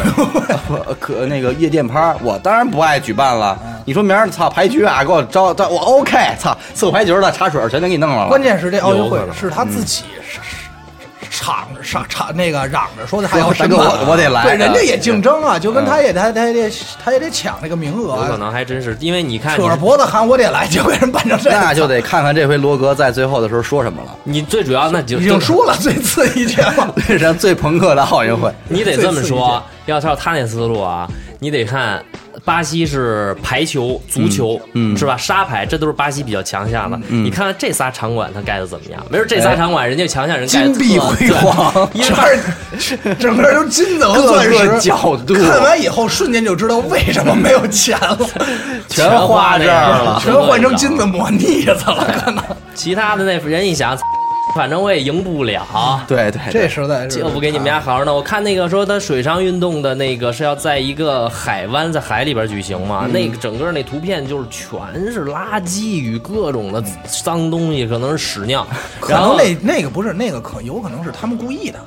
[0.99, 3.59] 可那个夜店趴，我当然不爱举办了。
[3.87, 8.29] 你说明儿操牌局啊，给我招招我 OK，操四个牌局的茶水全都给你弄上了。
[8.35, 10.41] 关键是这奥运会是他自己是
[11.41, 15.85] 嚷着嚷嚷那个嚷着说的还要申办，我我得来对，人家也竞争啊，就跟嗯。
[15.85, 24.13] 他也他他也得他也得抢那个名额啊，有可能还真是，因为你看你扯着脖子喊我得来，就被人办成这样，那就得看看这回罗格在最后的时候说什么了。
[24.25, 26.93] 你最主要那就已经输了最次一届了。
[27.07, 28.53] 这是最朋克的奥运会。
[28.67, 31.07] 你得这么说，要照他那思路啊，
[31.39, 32.03] 你得看
[32.45, 35.17] 巴西是排球、足球，嗯是吧？
[35.17, 36.97] 沙排这都是巴西比较强项的。
[37.09, 39.03] 嗯你看看这仨场馆它盖的怎么样？
[39.09, 41.89] 没准这仨场馆人家强项人盖的金碧辉煌。
[41.93, 45.33] 因为全是整个都金子和钻石个角度。
[45.33, 48.17] 看完以后瞬间就知道为什么没有钱了，
[48.87, 50.21] 全花这儿了。
[50.23, 52.43] 全换成金子抹腻子了，可能。
[52.75, 53.97] 其他的那人一想，
[54.53, 55.65] 反正我也赢不了。
[56.07, 58.15] 对对，这对实在是就不给你们家好好弄。
[58.15, 64.79] 我看那个说他水上运动的那个是要在一个海湾，在海里边举行嘛，那个整个那图片就是全
[65.11, 66.83] 是垃圾与各种的
[67.23, 68.65] 脏东西，可能是屎尿。
[68.99, 71.79] 可然后能那那个不是那个可有可能是他们故意的，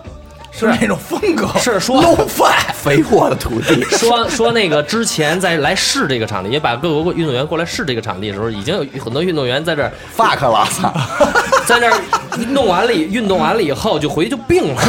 [0.67, 2.51] 是那种风格，是说 low fi。
[2.75, 3.83] 肥沃的土地。
[3.97, 10.93] 说说那个之前在来试这个场地，也把各国运动员过来试这个场地的时候，已经有很多运动员在这儿 fuck 了，操！
[11.67, 12.01] 在那儿
[12.51, 14.83] 弄完了运动完了以后就回去就病了，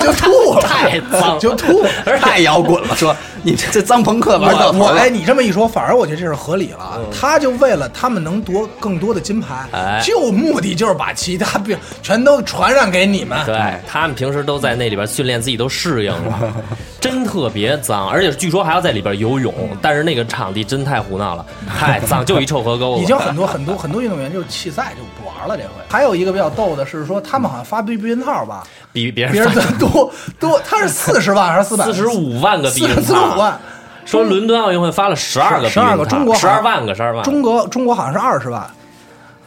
[0.00, 1.84] 就吐了，太脏就吐。
[2.04, 6.98] 而太摇滚了，说你这这脏朋克玩到头了我哎，你这么一说，反而我觉得这是合理了。
[7.16, 13.38] 他就为了他们能夺更多的金牌，哎就目的就是把其他病全都传染给你们。
[13.46, 13.56] 对
[13.86, 16.52] 他们平时都在那里边训练，自己都适应了，
[17.00, 22.96] 真特特别脏，而且据说还要在里边游泳，但是那个场地真太胡闹了，太脏，就一臭河沟。
[22.98, 25.70] 已经很多很多很多运动员就弃赛就不玩了这回。
[25.88, 31.84] 还有一个比较逗的是说，他们好像发避避孕套吧，比别别人人的多多，他是四十万还是四百？
[31.84, 33.60] 四十五万个避孕四十五套，万。
[34.06, 37.22] 说伦敦奥运会发了十二个十，二个中国十二万个，十二万。
[37.24, 38.70] 中国中国好像是二十万，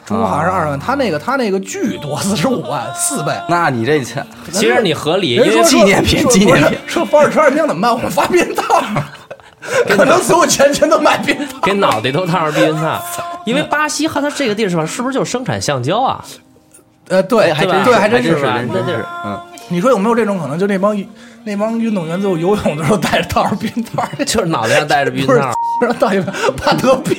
[0.07, 3.33] 中国好像是二啊十万，他那个他那个巨多，四十五万， 四倍。
[3.49, 7.93] 那你这钱其实你合理，因为纪念品纪念品说说保尔车二兵怎么办？
[7.93, 8.81] 我们发避孕套，
[9.89, 11.59] 可能所有钱全都买避孕套。
[11.61, 13.03] 给脑袋都套上避孕套，
[13.45, 16.23] 因为巴西和它这个地方是不是就生产橡胶啊？
[17.09, 20.57] 呃，对，还真对，还真是真是嗯，你说有没有这种可能？
[20.57, 20.97] 就那帮
[21.43, 25.51] 那帮运动员最后游泳的时候带着套上避孕套， 就是脑袋上戴着 避孕不是套。
[25.81, 27.15] 让大爷怕得病，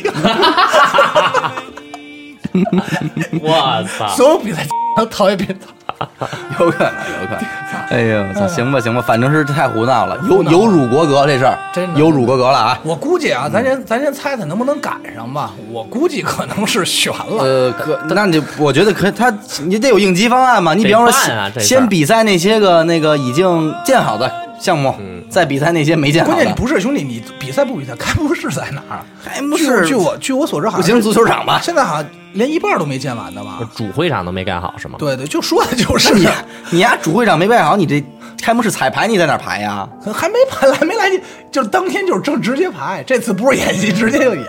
[3.43, 4.09] 我操！
[4.09, 4.67] 所有比赛
[4.97, 5.67] 都讨厌避孕套。
[6.61, 7.45] 有可能，有可能。
[7.91, 12.79] 哎呦，行吧，行吧，反正是太胡闹了，有有辱国格这事儿真，的有辱国格了啊。
[12.85, 15.53] 我估计啊，咱先咱先猜猜能不能赶上吧。
[15.73, 17.43] 我估计可能是悬了。
[17.43, 19.33] 呃，可那你我觉得可他
[19.65, 20.73] 你得有应急方案嘛。
[20.73, 24.95] 你比方说先比赛那些个那个已经建好的项目，
[25.29, 26.55] 再比赛那些没建好关键你。
[26.57, 29.01] 不是兄弟，你比赛不比赛，开幕式在哪儿？
[29.25, 33.59] 开幕式据我据我所知，好像不行足球场吧现在好像连一半都没建完的吧？
[33.75, 34.97] 主会场都没盖好是吗？
[34.99, 36.29] 对对，就说的就是你
[36.71, 38.03] 你呀，主会场没盖好，你这
[38.41, 39.89] 开幕式彩排你在哪排呀？
[40.15, 43.03] 还没排还没来及，就是当天就是正直接排。
[43.07, 44.45] 这次不是演戏，直接就演。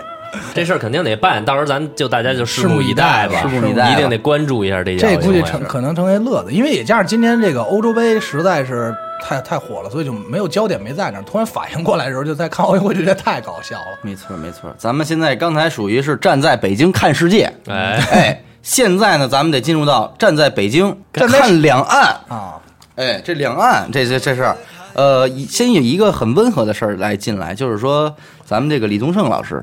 [0.54, 11.22] 这事儿肯定得办，到时候咱就大家就拭目以待吧，拭目以待一定得关注一下这届这估计成可能成为乐子，因为也加上今天这个欧洲杯实在是太太火了，所以就没有焦点没在那儿。
[11.22, 13.98] 突然反应过来的时候，就在看奥运会，就觉得太搞笑了。
[14.02, 22.16] 没错没错，咱们现在刚才属于是站在北京看世界，哎，哎，现在呢，咱们得进入到站在北京站在看两岸。
[22.28, 22.60] 啊，
[22.96, 24.56] 哎，这两岸这这这事儿，
[24.94, 29.62] 呃，先有一个很温和的事儿来进来，就是说咱们这个李宗盛老师，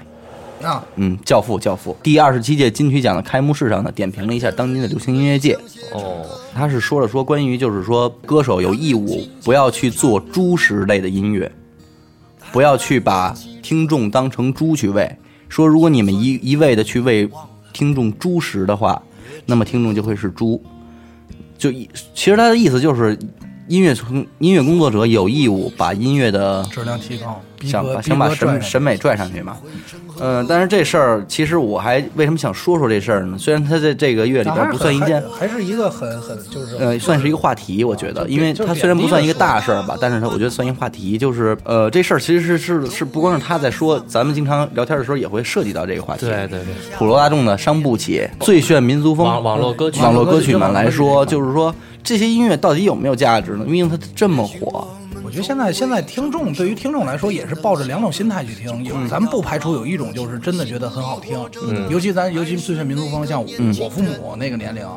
[0.61, 5.57] 啊，嗯，教父教父，第二十七届金曲奖的开幕式上呢，点评了一下当今的流行音乐界。
[5.93, 11.51] 哦，他是说了说关于就是说歌手有义务不要去做猪食类的音乐，
[12.51, 15.09] 不要去把听众当成猪去喂。
[15.49, 17.29] 说如果你们一一味的去喂
[17.71, 19.01] 听众猪食的话，
[19.45, 20.61] 那么听众就会是猪。
[21.57, 23.17] 就一其实他的意思就是，
[23.67, 29.58] 音乐从音乐工作者有义务把音乐的质量提高，想把想把审审美拽上去嘛。
[30.19, 33.38] 嗯、但是这事儿其实我还为什么想说说这事儿呢？
[33.38, 35.21] 虽然他在这个月里边不算一件。
[35.30, 46.25] 还还是一个很很就是呃，算是一个话题，我觉得，因为就是它虽然不算一个大事儿吧，但是它我觉得算一个话题，就是呃，这事儿其实是是是不光是他在说，咱们经常聊天的时候也会涉及到这个话题。
[46.25, 51.73] 对对对，普罗大众的伤不起，最炫民族风，网网络歌曲网络歌曲们来说，就是说
[52.07, 53.65] 这些音乐到底有没有价值呢？
[53.67, 54.87] 因为它这么火，
[55.25, 61.37] 我觉得现在现在听众对于听众来说也是抱着两种心态去听，有咱们不排除有一种就是真的觉得很好听，
[61.69, 64.87] 嗯，尤其咱尤其最炫民族风，像我,、我父母那个年龄。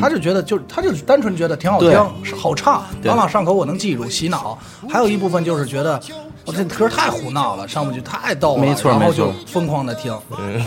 [0.00, 1.92] 他就觉得，就他就单纯觉得挺好听
[2.36, 4.58] 好唱，对朗朗上口，我能记住，洗脑。
[4.88, 5.98] 还有一部分就是觉得，
[6.46, 10.16] 我这歌太胡闹了，上不去，太逗了，没错然后没错就疯狂的听。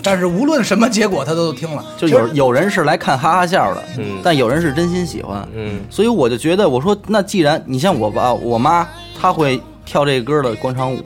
[0.03, 1.83] 但是无论什么结果，他都听了。
[1.97, 8.85] 就有有人是来看哈哈笑的，嗯但有人是真心喜欢，嗯，所以我就觉得，我说那既然你像我爸我妈，
[9.19, 10.99] 她会跳这歌的广场舞，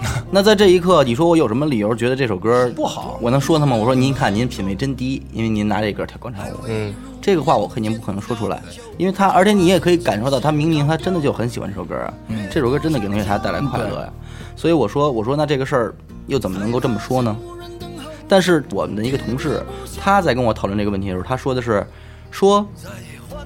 [0.30, 3.76] 那在这一刻，你说我有什么理由觉得这首歌不好我能说他吗？
[3.76, 6.54] 我说您看您品味真低，因为您拿这歌跳广场舞。
[6.66, 8.62] 嗯，这个话我肯定不可能说出来，
[8.98, 12.12] 因为他，而且你也可以感受到，他明明他真的就很喜欢这首歌啊，
[12.50, 14.12] 这首歌真的给能给他带来快乐呀。
[14.56, 15.94] 所以我说，我说那这个事儿
[16.26, 17.36] 又怎么能够这么说呢？
[18.28, 19.62] 但是我们的一个同事，
[20.00, 21.86] 他在跟我讨论这个问题的时候，他说的是，
[22.30, 22.66] 说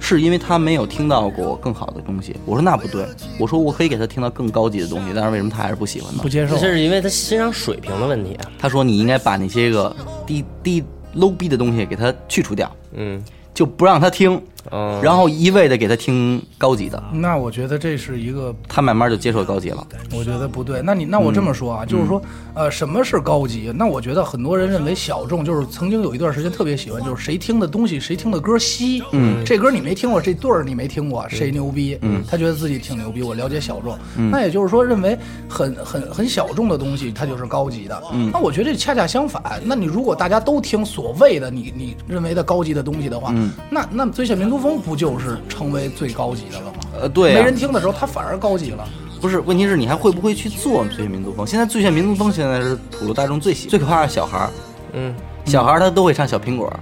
[0.00, 2.34] 是因为他没有听到过更好的东西。
[2.44, 3.06] 我说那不对，
[3.38, 6.28] 我说我可以给他听到更高级的东西，但是为什么他还是不喜欢呢不？
[6.28, 8.50] 接受这，是因为他欣赏水平的问题啊。
[8.58, 9.94] 他说你应该把那些个
[10.26, 10.82] 低低
[11.14, 19.86] low 逼的东西给他去除掉，嗯就不让他听，嗯，然后一味的给他听高级的，那我觉得这是一个他慢慢就接受高级了。
[20.12, 20.80] 我觉得不对。
[20.82, 22.20] 那你那我这么说啊，就是说，
[22.54, 23.72] 呃，什么是高级？
[23.74, 29.02] 那我觉得很多人认为小众，就是曾经有一段时间特别喜欢，就是谁听的东西，谁听的歌稀。
[29.12, 31.98] 嗯，这歌你没听过，这对儿你没听过，谁牛逼？
[32.02, 33.98] 嗯，他觉得自己挺牛逼，我了解小众。
[34.30, 35.18] 那也就是说，认为
[35.48, 38.02] 很很很小众的东西，它就是高级的。
[38.12, 39.42] 嗯，那我觉得这恰恰相反。
[39.64, 43.34] 那你如果大家都听所谓的你你认为的高级的东西的话，
[43.70, 46.72] 那那最炫民族风不就是成为最高级的了吗？
[47.00, 48.86] 呃，对、啊没人，听的时候，它反而高级了。
[49.20, 51.46] 不是，问题是你还会不会去做最炫民族风？
[51.46, 54.50] 现在最炫民族风现在是普罗大众最喜最可怕的是小孩儿，
[54.94, 56.72] 嗯，小孩儿他都会唱小苹果，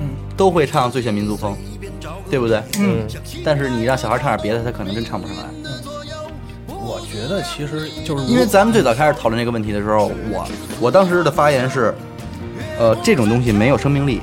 [0.00, 1.54] 嗯，都会唱最炫民族风，
[2.30, 2.62] 对不对？
[2.78, 3.06] 嗯，
[3.44, 5.44] 但是你让小孩唱点别的，他可能真唱不上来。
[6.68, 10.46] 我觉得其实就是因为咱们最早开始讨论这个问题的时候，我
[10.80, 11.94] 我当时的发言是，
[12.78, 14.22] 呃，这种东西没有生命力，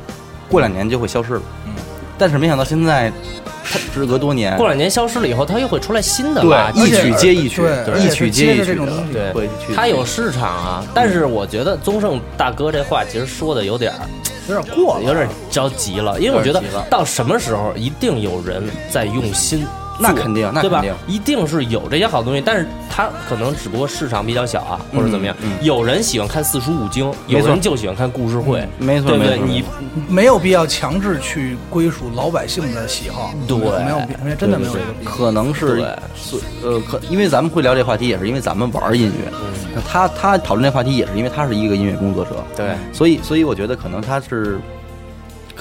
[0.50, 1.42] 过两年就会消失了。
[2.22, 3.12] 嗯但是没想到现在，
[3.64, 7.64] 它时隔多年，过两年消失了以后，它又会出来新的吧一曲接一曲，
[7.98, 10.86] 一曲接一曲而且是接着这种东西对它有市场啊。
[10.94, 14.00] 但是我觉得宗盛大哥这话其实说的有点儿
[14.48, 16.62] 有点过了，有点着急了，因为我觉得
[16.92, 19.81] 到什么时候一定有人在用心做。
[20.02, 20.96] 那肯定那对吧肯定？
[21.08, 25.36] 一定是有这些好东西，但是它可能只不过市场比较小啊，或者怎么样。
[25.42, 29.40] 嗯嗯有人喜欢看四书五经，有人就喜欢看故事会，没错对不对？
[29.40, 29.64] 你
[30.10, 35.12] 没有必要强制去归属老百姓的喜好，对没有必没有真的没有这个必要。
[35.12, 39.32] 可能是对所呃，可因为咱们会聊这话题，也是因为咱们玩音乐。
[39.32, 42.44] 嗯那他他讨论这话题，也是因为他是一个音乐工作者。
[42.58, 44.60] 对所以所以我觉得可能他是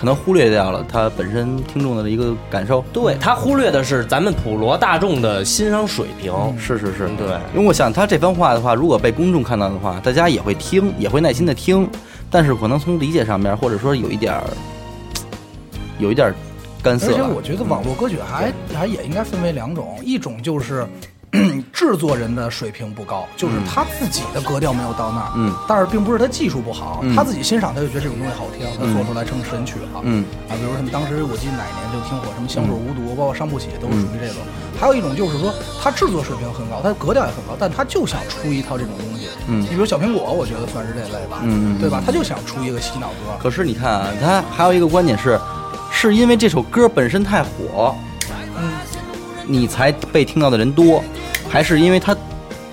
[0.00, 2.82] 可能忽略掉了他本身听众的一个感受。
[2.90, 6.32] 对他忽略的是咱们普罗大众的欣赏水平。
[6.58, 11.86] 是是是，对因为我想他这番话的话，如果被公众看到的话，大家也会听，也会耐心的听，
[12.30, 14.42] 但是可能从理解上面，或者说有一点儿，
[15.98, 16.34] 有一点儿
[16.82, 17.12] 干涩吧。
[17.12, 20.86] 而且我觉得网络歌曲还还也应该分为两种，一种就是。
[21.72, 27.14] 制作人的水平不高，就是他自己的格调没有到那儿，嗯，但是并不是他技术不好，嗯。
[27.14, 30.24] 他自己欣赏他就觉得这种东西好听，他做出来成神曲了，嗯。
[30.48, 34.42] 啊，比如什么当时我记得哪一年就挺火，什么香水无毒，包括伤不起都是属于这种。
[34.78, 39.62] 还有一种就是说他制作水平很高，他格调也很高，但他就想出一套这种东西，嗯。
[39.62, 41.78] 你比如小苹果，我觉得算是这类吧，嗯嗯。
[41.78, 42.02] 对吧？
[42.04, 45.38] 他就想出一个洗脑歌，可是你看啊，他还有一个观点是，
[45.92, 47.94] 是因为这首歌本身太火，
[48.58, 48.72] 嗯，
[49.46, 51.02] 你才被听到的人多，
[51.50, 52.16] 还是因为它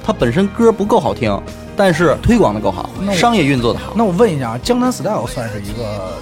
[0.06, 1.38] 它本身歌不够好听，
[1.76, 3.92] 但是推广的够好那，我商业运作的好？
[3.96, 6.14] 那我问一下，啊，江南 style 算是一个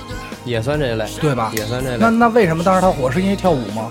[0.45, 1.51] 也算这一类，对吧？
[1.55, 1.97] 也算这类。
[1.99, 3.11] 那那为什么当时他火？
[3.11, 3.89] 是因为跳舞吗？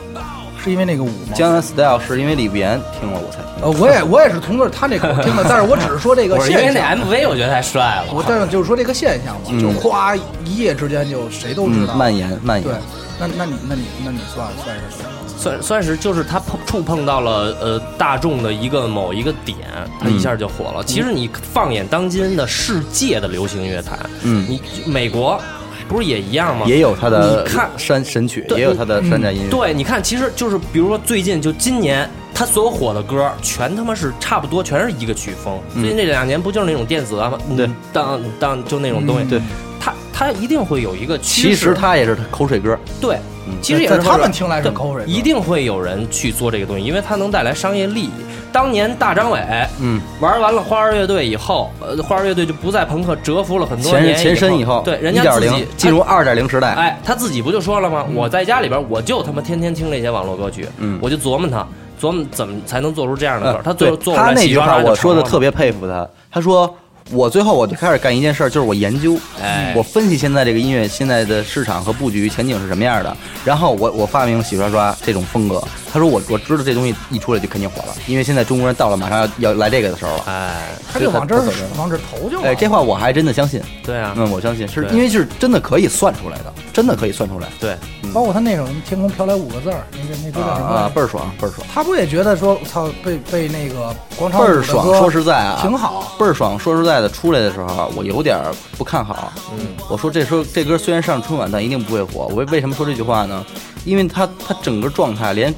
[0.62, 1.34] 是因为那个舞吗？
[1.34, 6.80] 江南 Style 是因为李不言听了我才听呃，我也我也是从那他那口听的，但是我只是说这个 不是因为那。
[6.96, 8.06] MV 我觉得太帅了。
[8.14, 11.92] 我但是就是说这个现象嘛，嗯就哗一夜之间就谁都知道。
[11.92, 12.74] 嗯蔓延蔓延对。，
[13.20, 15.10] 那那你那你那你算算是什么？
[15.44, 19.58] 算算是就是他碰触碰到了呃大众的一个某一个点，
[20.00, 20.82] 他一下就火了。
[20.84, 25.38] 其实你放眼当今的世界的流行乐坛，嗯你美国
[25.86, 26.64] 不是也一样吗？
[26.66, 29.50] 也有他的你看山神曲，也有他的山寨音乐。
[29.50, 35.60] 对，你看，其实就是比如说最近就今年，他所有火的歌全他妈是差不多，全是一个曲风。
[35.74, 39.42] 最近这两年不就是那种电子啊，嗯对，当当就那种东西，嗯对，
[39.78, 41.48] 他他一定会有一个趋势。
[41.48, 42.78] 其实他也是口水歌。
[42.98, 48.10] 对嗯，其实也是他们听来是对口水一定会有人去做这个东西，因为它能带来商业利益。
[48.52, 49.40] 当年大张伟，
[49.80, 56.72] 嗯，玩完了花儿乐队以后，呃，花儿乐队就不在朋克蛰伏了很多年前身以后，对，人家自己进入二点零时代。
[56.74, 58.06] 哎，他自己不就说了吗？
[58.14, 61.66] 我在家里边，我就他妈天天听这些网络歌曲，嗯我就琢磨他，
[62.00, 63.58] 琢磨怎么才能做出这样的歌。
[63.58, 66.06] 呃他做他那句话我说的特别佩服他。
[66.30, 66.72] 他说
[67.10, 75.62] 我最后我就开始干一件事儿，就是我研究，哎我分析现在这个音乐现在的市场和布局前景是什么样的，然后我我发明洗刷刷这种风格。
[75.92, 80.24] 他说我我知道这东西一出来就肯定火了，因为现在中国人到了马上要要来这个的时候了。
[80.26, 82.42] 哎，他就往这儿走人往这儿投就。
[82.42, 87.46] 哎，这话我还真的相信，对啊，嗯，我相信是对因为是真的可以算出来的，真的可以算出来。
[87.60, 87.76] 对，
[88.12, 90.66] 包括他那首“天空飘来五个字儿”，那个那歌叫什么？
[90.66, 94.84] 啊啊，倍儿爽，倍儿爽，他不也觉得说，操，被被那个广场舞倍儿爽。
[94.98, 96.12] 说实在啊，挺好。
[96.18, 96.58] 倍儿爽。
[96.58, 98.38] 说实在的，出来的时候我有点
[98.78, 99.32] 不看好。
[99.52, 102.26] 嗯，我说这说这歌虽然上春晚，但一定不会火。
[102.28, 103.44] 我为为什么说这句话呢？
[103.84, 105.54] 因为他他整个状态连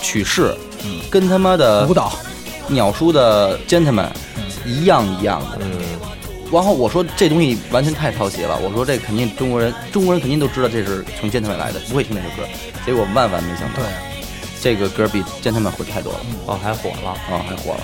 [0.00, 0.54] 曲式，
[1.10, 2.12] 跟他妈的舞蹈，
[2.68, 4.08] 鸟叔的 Gentleman
[4.66, 5.58] 一样一样的。
[5.60, 5.80] 嗯，
[6.52, 8.58] 然后我说这东西完全太抄袭了。
[8.62, 12.46] 我说这肯定中国人中国人肯定都知道这是从 Gentleman 来的，不会听这首歌。
[12.84, 13.84] 结果万万没想到对，，
[14.60, 17.10] 这个歌比 Gentleman 火太多了哦，还火了。
[17.10, 17.80] 啊，还火了。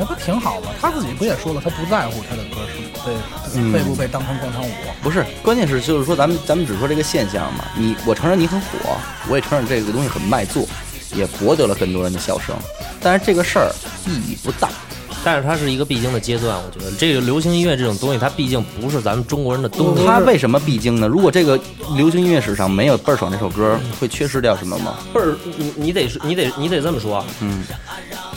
[0.00, 0.70] 那不挺好吗？
[0.80, 3.14] 他自己不也说了，他不在乎他的歌是被
[3.54, 4.70] 嗯被不被当成广场舞。
[5.02, 7.66] 不是，关键是就是说，咱们咱们只说这个现象嘛。
[7.76, 8.96] 你我承认你很火，
[9.28, 10.66] 我也承认这个东西很卖座，
[11.14, 12.56] 也博得了很多人的笑声。
[13.02, 13.70] 但是这个事儿
[14.06, 14.70] 意义不大。
[15.22, 20.06] 但是它是一个必经的阶段，我觉得这个流行音乐这种东西，它毕竟不是咱们中国人的东西。
[20.06, 21.06] 它为什么必经呢？
[21.06, 21.58] 如果这个
[21.94, 24.98] 流行音乐史上没有《倍儿爽》这首歌，会缺失掉什么吗？
[25.12, 27.62] 倍儿，你你得是，你得你得这么说，嗯，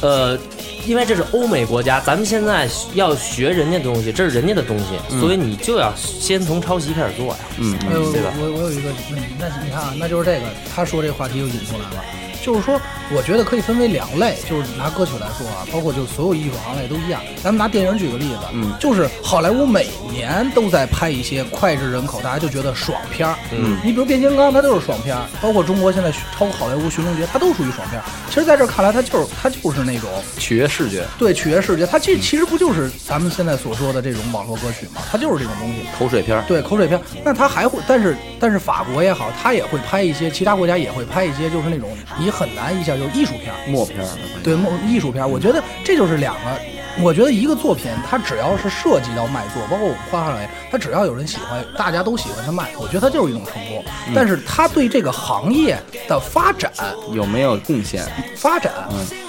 [0.01, 0.37] 呃，
[0.85, 7.35] 因为这是欧美国家，咱们现在要学人家的东西，这是人家的东西，所以你就要先从抄袭开始做呀。
[7.59, 12.03] 嗯对吧我我有一个问题，那你看啊，那就是这个，他说这个话题又引出来了。
[12.43, 12.79] 就是说，
[13.15, 17.21] 我觉得可以分为两类，就是拿歌曲来说啊，包括就所有艺术行业都一样。
[17.41, 23.35] 咱们拿电影举个例子，嗯就是好莱坞每年都在拍一些脍炙人口，大家就觉得爽片儿。
[23.51, 28.03] 嗯，你比如变形金刚，它就是爽片儿，包括中国现在超好莱坞寻龙诀，它都属于爽片儿。
[28.29, 35.01] 其实在这儿看来，它就是它就是那种取悦视觉，对取悦视觉，它其其实不就是咱们现在所说的这种网络歌曲吗？
[35.09, 35.85] 它就是这种东西。
[35.97, 36.43] 口水片儿。
[36.47, 46.72] 对口水片儿，那它还会，但是但是法国也好，它也会拍一些，其他国家也会拍一些，就是那种你很难一下就是艺术片，默片儿，对，默艺术片，我觉得这就是两个。
[47.01, 53.83] 我觉得一个作品，它只要是涉及到卖座，包括我们画行业，它只要有人喜欢，大家都喜欢它卖，我觉得它就是一种成功。
[54.13, 55.77] 但是它对这个行业
[56.07, 56.71] 的发展，
[57.11, 58.05] 有没有贡献？
[58.37, 58.71] 发展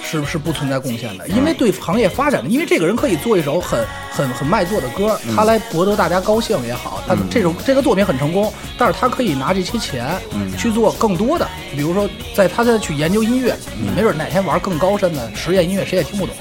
[0.03, 10.15] 是是不存在贡献的，因为对行业发展的，因为这个人可以做一首很很很卖座的歌，他来博得大家高兴也好，他这种这个作品很成功，但是他可以拿这些钱
[10.57, 16.35] 去做更多的，比如说在他再去研究音乐，你没准哪天玩更高深的实验音乐，谁也听不懂，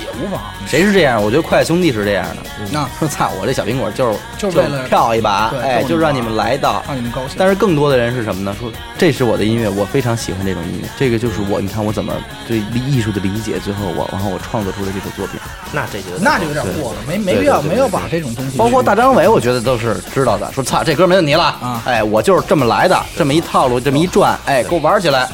[0.00, 0.40] 也无妨。
[0.66, 1.22] 谁是这样？
[1.22, 2.36] 我觉得快乐兄弟是这样的。
[2.72, 6.82] 那说操，我这小苹果就是就是为了跳一把，对哎，就让你们来到。
[6.86, 7.36] 让你们高兴。
[7.38, 8.54] 但是更多的人是什么呢？
[8.58, 12.12] 说这是我的音乐，我非常喜欢这种音乐，这个就是我，你看我怎么
[12.48, 15.40] 对艺术的理解，最后我然后我创作出了这首作品。
[15.72, 20.50] 那这就那就有点过了，没没必要没有把这种东西，包括大张伟，我觉得都是知道的。
[20.52, 25.28] 说操，这歌没问题了，啊哎，我就是这么来的，这么一套路，这么一转，哎，给我玩起来，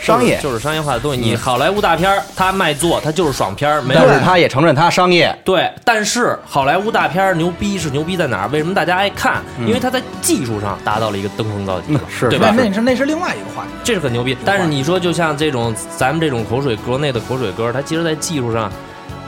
[0.00, 0.38] 商业。
[0.42, 1.20] 就是商业化的东西。
[1.20, 8.48] 你好莱坞大片儿，它卖座，他就是爽片儿，没有但是他也承认他商业，对，但是好莱坞大片儿牛逼是牛逼在哪儿？
[8.48, 9.42] 为什么大家爱看？
[9.60, 11.96] 因为它在技术上达到了一个登峰造极，
[12.28, 12.52] 对吧？
[12.56, 13.70] 那那是那是另外一个话题。
[13.84, 14.36] 这是很牛逼。
[14.44, 18.70] 但是你说，就像这种咱们这种口水国内的口水歌，它其实在技术上，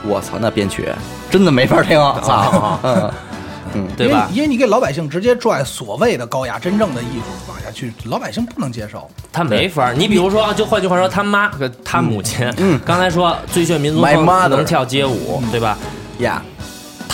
[0.03, 0.87] 我操，那编曲
[1.29, 3.11] 真的没法听， 操， 嗯
[3.75, 4.29] 嗯，对吧？
[4.33, 9.09] 因为你给老百姓直接拽所谓的高雅、真正的艺术往下去，老百姓不能接受。
[9.31, 9.93] 他没法儿。
[9.93, 15.77] 你比如说，就换句话说，他妈和他母亲，嗯刚才说最炫民族风 mother 能跳街舞，对吧？
[16.19, 16.41] 呀，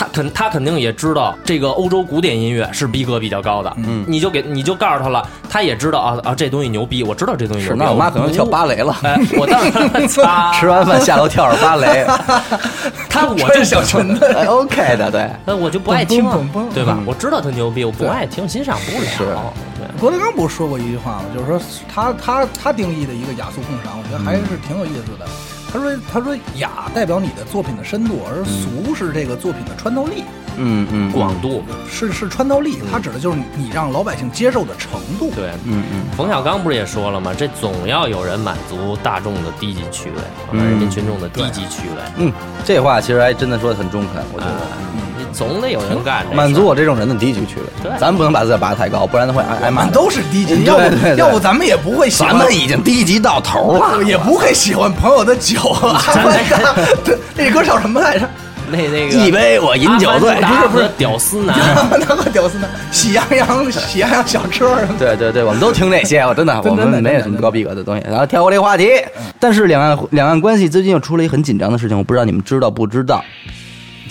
[0.00, 7.80] 他肯他肯定也知道这个欧洲古典音乐是逼格比较高的，嗯你就给你就告诉他了，他也知道啊啊这东西牛逼，我知道这东西牛是，逼。
[7.84, 8.96] 那我妈可能跳芭蕾了。
[9.02, 12.06] 哎，我当然 擦吃完饭下楼跳着芭蕾，
[13.10, 16.24] 他我穿就小裙子， 哎 OK 的，对，那我就不爱听
[16.72, 17.04] 对吧嗯？
[17.06, 19.06] 我知道他牛逼，我不爱听，欣赏不了。
[19.10, 19.18] 是
[19.76, 21.24] 对，郭德纲不是说过一句话吗？
[21.34, 21.60] 就是说
[21.94, 25.26] 他他他定义的一个雅俗共赏，我觉得还是挺有意思的。
[25.72, 30.24] 他说他说雅代表你的作品的深度，而俗是这个作品的穿透力，
[30.56, 35.30] 嗯嗯，广度，是是穿透力，它指的就是你让老百姓接受的程度。
[35.30, 35.50] 对。
[35.64, 37.32] 嗯嗯，冯小刚不是也说了吗？
[37.32, 40.16] 这总要有人满足大众的低级趣味，
[40.50, 42.02] 和人民群众的低级趣味。
[42.16, 42.32] 嗯，
[42.64, 45.00] 这话其实还真的说的很中肯，我觉啊得。，你
[45.32, 49.86] 总得有人干满足我这种人的低级趣味，对咱不能把自己拔得太高，不然的话挨挨骂。
[49.86, 56.02] 都是低级，对要不要不咱们也不会喜欢，咱们已经低级到头了，也不会喜欢朋友的酒啊。
[57.04, 58.28] 对，那歌叫什么来着？
[58.72, 61.58] 那那个一杯我饮酒醉不是不是屌丝男，
[61.90, 62.70] 那个屌丝男？
[62.92, 64.94] 喜羊羊， 喜羊羊小车什么。
[64.96, 68.04] 对对对，我们都听这些，我真的， 我们没有什么高逼格的东西。
[68.08, 68.90] 然后跳过这个话题，
[69.40, 73.24] 但是两岸两岸关系最近又出了一个很紧张的事情，我不知道你们知道不知道？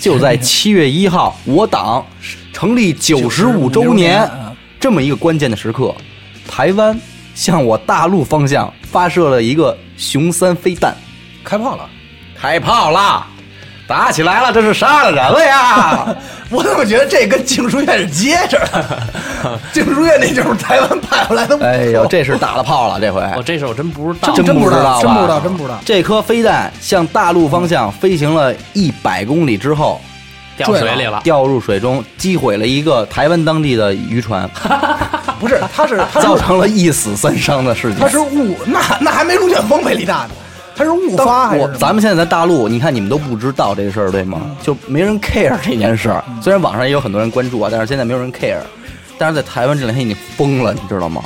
[0.00, 2.04] 就在七月一号，我党
[2.54, 5.94] 成立九十五周年嗯这么一个关键的时刻，
[6.48, 6.98] 台湾
[7.34, 10.96] 向我大陆方向发射了一个熊三飞弹，
[11.44, 11.86] 开炮了！
[12.34, 13.28] 开炮啦！
[13.90, 16.14] 打起来了，这是杀了人了呀！
[16.48, 19.02] 我怎么觉得这跟静书院是接着的？
[19.74, 21.58] 静书院那就是台湾派过来的。
[21.60, 24.32] 哎呦，这是打了炮了，这回我这事我真不知道。
[24.32, 25.76] 真真不知道真不知道，真不知道。
[25.84, 30.00] 这颗飞弹向大陆方向飞行了一百公里之后，
[30.56, 31.20] 掉水里了。
[31.24, 34.48] 掉入水中，击毁了一个台湾当地的渔船，
[35.40, 38.08] 不是，他是他是造成了一死三伤的事情他。
[38.08, 40.30] 是误，那那还没龙卷风威力大呢。
[40.80, 44.56] 他是误发还是咱们现在在大陆，你看你们都不知道这事儿，对吗？
[44.62, 46.24] 就没人 care 这件事儿。
[46.40, 48.62] 虽然网上也有很多人关注啊，但是现在没有人 care。
[49.18, 51.22] 但是在台湾这两天已经疯了，你知道吗？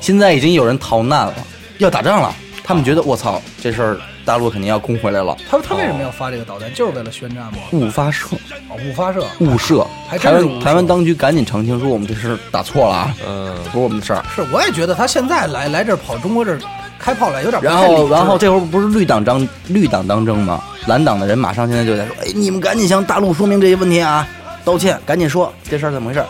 [0.00, 1.34] 现在已经有人逃难了，
[1.78, 2.32] 要打仗了。
[2.62, 6.72] 他们觉得我操，这事儿大陆肯定要攻回来了，他他为什么要发这个导弹？
[6.72, 7.58] 就是为了宣战吗？
[7.72, 8.28] 误发射。
[8.68, 9.26] 哦，误发射。
[9.40, 14.24] 误射，还台湾台湾当局赶紧澄清说我们这事打错了啊，嗯，不是我们的事儿。
[14.32, 16.60] 是，我也觉得他现在来来这儿跑中国这儿
[17.02, 20.62] 开炮了有点不然后然后这会儿不是绿党当绿党当政吗？
[20.86, 24.26] 蓝党的人马上现在就在说，哎，你们赶紧向大陆说明这些问题啊，
[24.64, 26.26] 道歉，赶紧说这事儿怎么回事儿。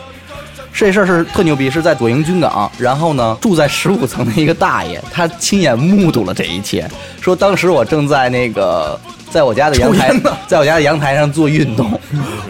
[0.75, 8.99] 这事儿是特牛逼，是在左营军港，然后呢，住在十五层的一个大爷，他亲眼目睹了这一切，说当时我正在那个，
[9.31, 10.11] 在我家的阳台
[10.49, 12.01] 在我家的阳台上做运动，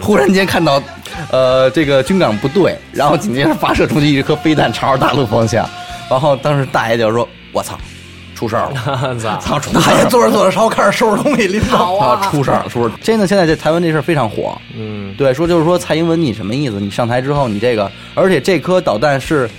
[0.01, 0.81] 忽然间看到，
[1.31, 5.69] 呃，这个军港不对，然后紧接着发射出去一颗飞弹朝着大陆方向，
[6.09, 7.77] 然后当时大爷就说：“我操，
[8.43, 9.37] 出出事儿了， 操！
[9.39, 12.97] 操，出大爷坐着坐着烧开始收拾东西拎走啊，出事儿了，出事儿。
[13.01, 14.59] 真的，现在这台湾这事儿非常火。
[14.75, 16.79] 嗯，对，说就是说蔡英文你什么意思？
[16.79, 19.49] 你上台之后，你这个，而且这颗导弹是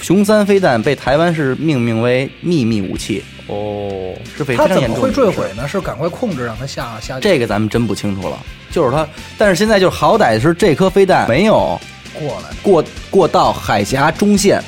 [0.00, 5.00] 熊三飞弹，被台湾是命名为秘密武器，哦，是非他常严重的。
[5.00, 5.68] 怎么会坠毁呢？
[5.68, 8.36] 是赶快控制让它下下这个咱们真不清楚了。
[8.70, 9.06] 就是他，
[9.38, 11.78] 但是现在就是好歹是这颗飞弹没有
[12.12, 14.60] 过来，过过到海峡中线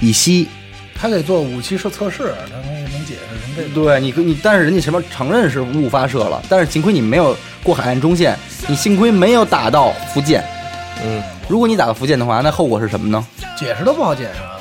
[0.00, 0.46] 以西。
[0.94, 2.32] 他得做武器测测试，
[3.56, 3.68] 这个。
[3.70, 10.44] 对你，你但是人家前面承认是误发射了，但是幸亏你没有过海岸中线，你幸亏没有打到福建。
[11.04, 13.24] 嗯，如果你打到福建的话，那后果是什么呢？
[13.58, 14.58] 解释都不好解释啊。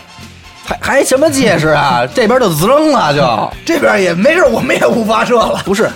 [0.63, 2.05] 还还什么解释啊？
[2.13, 5.89] 这边就滋楞了， 就这边也没事，我们也误发射了，不是。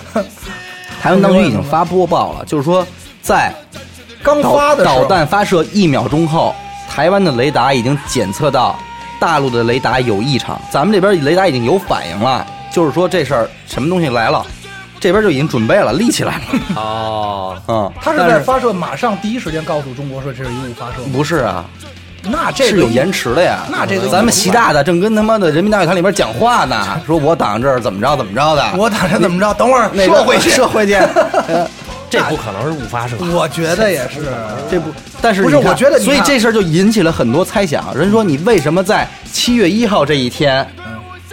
[1.00, 2.84] 台湾当局已经发播报了，就是说
[3.22, 3.52] 在
[4.22, 6.54] 刚发的导弹发射一秒钟后，
[6.88, 8.76] 台湾的雷达已经检测到
[9.20, 12.44] 大陆的雷达有异常，咱们这边雷达已经有反应了，
[12.76, 14.44] 就是说这事儿什么东西来了，
[15.00, 16.42] 这边就已经准备了，立起来了。
[16.76, 21.08] 哦， 嗯，他是但在发射马上第一时间告诉中国说这是一误发射吗？
[21.10, 21.64] 不是啊，
[22.24, 23.60] 那这个是有延迟的呀。
[23.70, 29.54] 那这个咱们习大大正跟他妈的人民大会堂里边讲话呢，说我党这儿怎么着怎么着的，我打算怎么着？
[29.54, 30.50] 等会儿那个射回去。
[30.50, 30.92] 射回去。
[30.96, 31.66] 呃
[32.08, 33.16] 这不可能是误发射。
[33.34, 34.22] 我觉得也是，
[34.70, 37.92] 这不，但是不是你看我觉得你所以这事儿就引起了很多猜想。
[37.96, 40.64] 人说你为什么在七月一号这一天，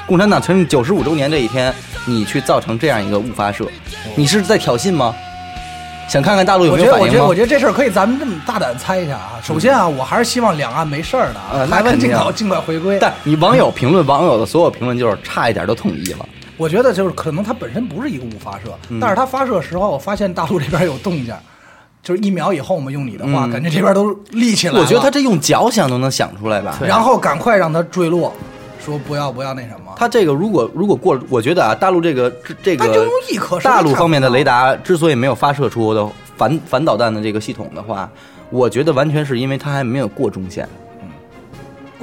[0.05, 1.73] 共产党成立九十五周年这一天，
[2.05, 3.65] 你去造成这样一个误发射？
[4.15, 5.15] 你是在挑衅吗？
[6.09, 7.35] 想看看大陆有我觉得，我觉得，没有反应我？
[7.35, 9.39] 觉得这事儿可以，咱们这么大胆猜一下啊。
[9.41, 12.99] 首先啊，我还是希望两岸没事儿的啊台湾尽早尽快回归。
[12.99, 16.27] 但你网友评论，网友的所有评论就是差一点都统一了。
[16.57, 21.33] 我觉得就是可能它本身不是一个误发射，嗯但是它发射时候发现大陆这边有动静，
[22.03, 24.81] 就是一秒以后嘛，用你的话，嗯感觉这边都立起来了。
[24.81, 26.77] 我觉得他这用脚想都能想出来吧。
[26.81, 28.31] 然后赶快让它坠落，
[28.83, 29.93] 说不要不要那什么。
[29.95, 32.29] 他这个如果如果过，我觉得啊，大陆这个
[32.61, 38.09] 这它就个用一颗大陆方面的雷达，达之所以没有发射出的反反导弹的这个系统的话，
[38.49, 40.67] 我觉得完全是因为它还没有过中线。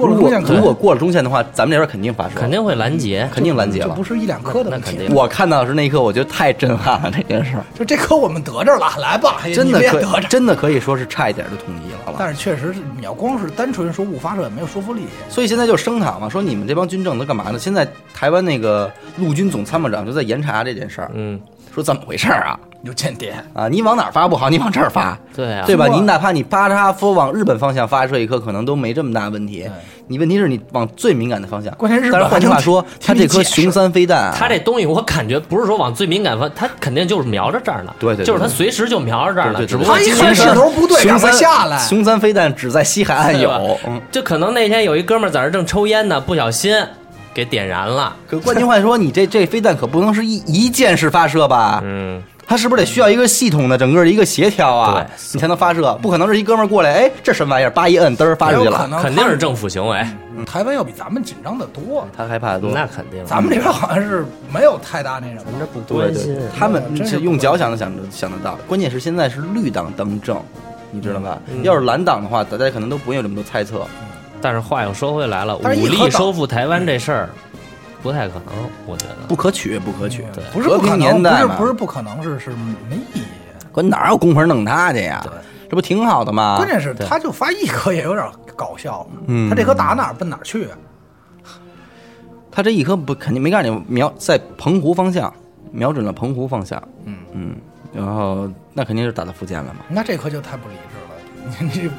[0.01, 3.29] 过了如果中线可如果过了中线的话，咱们这边肯定发射，肯定会拦截。
[3.33, 4.03] 肯定拦截了就不。
[4.03, 4.87] 是一两颗的问题。
[4.91, 10.19] 那肯定我看到的是那一刻，我觉得太震撼了，这件事儿就这颗我们得着了，来吧，哎真的得着。
[10.21, 12.15] 真的可以说是差一点就统一了。
[12.17, 15.03] 但是确实是，你要光是单纯说误发射，也没有说服力。
[15.29, 17.59] 所以现在就声讨嘛，说你们这帮军政都干嘛呢？
[17.59, 21.39] 现在台湾那个陆军总参谋长就在严查这件事儿，嗯，
[21.73, 22.59] 说怎么回事儿啊？
[22.83, 25.87] 有间谍，啊，你往哪儿发不好，你往这儿发，对啊，对吧？
[25.87, 29.69] 你哪怕你啪嚓说往日本方向发射一颗，可能都没这么大问题。
[30.07, 31.73] 你问题是你往最敏感的方向。
[31.75, 37.93] 关键日本但是换句话说，还能它这颗熊三飞弹啊，他这东西我感觉不是说往最敏感方，他肯定就是瞄着这儿呢。
[37.99, 41.77] 对对对就是他随时就瞄着这儿呢，对对对只不过他一今天是看势头不对，熊赶快三下来。
[41.77, 43.77] 熊三飞弹只在西海岸有。
[43.87, 46.75] 嗯，就可能那天有一哥们儿在这儿正抽烟呢，不小心
[47.33, 48.13] 给点燃了。
[48.27, 51.79] 可换句话说，你这这飞弹可不能是一一箭式发射吧？
[51.85, 52.21] 嗯，
[52.51, 55.07] 它是不是得需要一个系统的整个的一个协调啊？
[55.31, 58.89] 你才能发射，不可能是一哥们儿过来，哎，这什么玩意儿，叭一摁，嘚儿发出去了。
[59.01, 62.05] 肯定是政府行为，嗯台湾要比咱们紧张的多。
[62.13, 62.71] 他害怕的多。
[62.73, 63.25] 那肯定。
[63.25, 65.43] 咱们这边好像是没有太大那什么。
[65.57, 68.59] 这不对对关心，，他们真是是用脚想都想得想得到。
[68.67, 70.37] 关键是现在是绿党当政，
[70.91, 71.37] 你知道吧？
[71.53, 73.87] 嗯要是蓝党的话，大家可能都不会有这么多猜测。
[74.41, 77.29] 但是话又说回来了，武力收复台湾这事儿
[78.01, 79.15] 不太可能，我觉得。
[79.27, 80.25] 不可取，不可取。
[80.33, 82.49] 对不是不可和平能，不是年代嘛不是不可能，是是
[82.89, 83.23] 没意义。
[83.71, 85.31] 关哪有功夫弄他去呀对？
[85.69, 86.57] 这不挺好的吗？
[86.57, 89.07] 关键是对他就发一颗也有点搞笑。
[89.27, 90.77] 嗯他这颗打哪儿奔哪儿去啊？
[92.51, 95.33] 他这一颗不肯定没告诉你瞄在澎湖方向，
[95.71, 96.81] 瞄准了澎湖方向。
[97.05, 97.55] 嗯嗯，
[97.93, 99.79] 然后那肯定是打到福建了嘛。
[99.87, 101.55] 那这颗就太不理智了。
[101.61, 101.89] 你这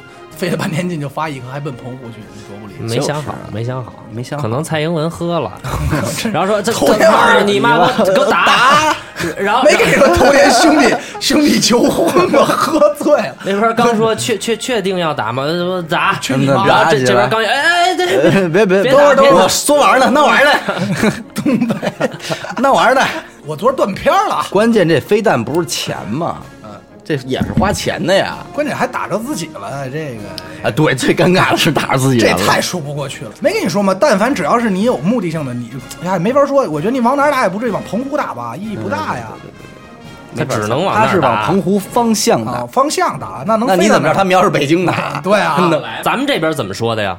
[0.42, 2.74] 费了半天劲就发一颗，还奔澎湖去，你多不理。
[2.80, 5.52] 没想好没想好，没想好可能蔡英文喝了，
[6.34, 8.92] 然后说这头这天晚上你妈给我给我打，
[9.38, 12.44] 然后没给说头天兄弟 兄弟求婚吗？
[12.44, 13.36] 喝醉了。
[13.44, 15.44] 那边刚说确确确定要打吗？
[15.46, 20.50] 说这这边刚哎哎这呃别别，别等会儿等会儿，打别打我说玩呢，闹玩呢，
[21.32, 21.76] 东北，
[22.60, 23.00] 闹玩呢。
[23.46, 26.38] 我昨儿断片儿了，关键这飞弹不是钱吗？
[27.16, 28.38] 这也是花钱的呀。
[28.52, 32.46] 关键还打着自己了，这个啊，对，最尴尬的是打着自己这人了。
[32.46, 33.30] 太说不过去了。
[33.40, 33.94] 没跟你说吗？
[33.98, 35.70] 但凡只要是你有目的性的，你
[36.02, 36.68] 哎呀没法说。
[36.68, 39.28] 我觉得你往哪儿打也不至于往澎湖打吧，意义不大呀。
[40.34, 42.66] 他只能往他是往澎湖方向啊，打。
[42.66, 45.20] 方向打那能那你怎么知道他瞄是北京打？
[45.24, 45.70] 对啊，
[46.02, 47.18] 咱们这边怎么说的呀？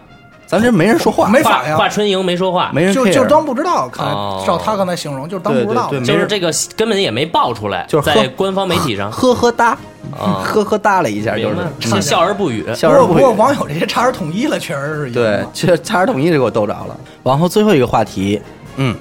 [0.53, 3.89] 咱这没人说话，没反应华春莹没说话，没人就就当不知道。
[3.89, 5.89] 看哦照他刚才形容，就是当不知道。
[5.89, 9.69] 对对对就是这个根本也没爆出来，就是在官方媒体上，呵呵哒，
[10.11, 11.55] 啊呵呵哒了一下，就是
[11.89, 12.61] 是笑而不语。
[12.61, 13.19] 不过不笑而不语。
[13.19, 16.95] 过网友这些差点统一了，确实是对，这差点统一就给我逗着了。
[17.23, 18.39] 然后最后一个话题，
[18.75, 18.95] 嗯，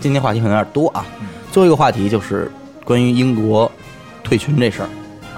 [0.00, 1.04] 今天话题可能有点多啊。
[1.52, 2.50] 最后一个话题就是
[2.84, 3.70] 关于英国
[4.24, 4.88] 退群这事儿，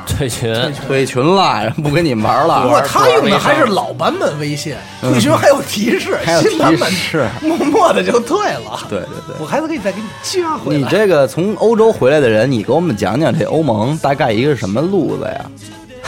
[0.09, 0.53] 退群，
[0.87, 2.63] 退群了，不跟你们玩了。
[2.63, 8.81] 不过他用的还是老版本微信，退群还有提示，还有新版本提示默默的就退了。
[8.89, 9.37] 对对对。
[9.39, 10.79] 我还得给你再给你加回来。
[10.81, 15.51] 你这个从欧洲回来的人，你给我们讲讲这欧盟大概一个什么路子呀？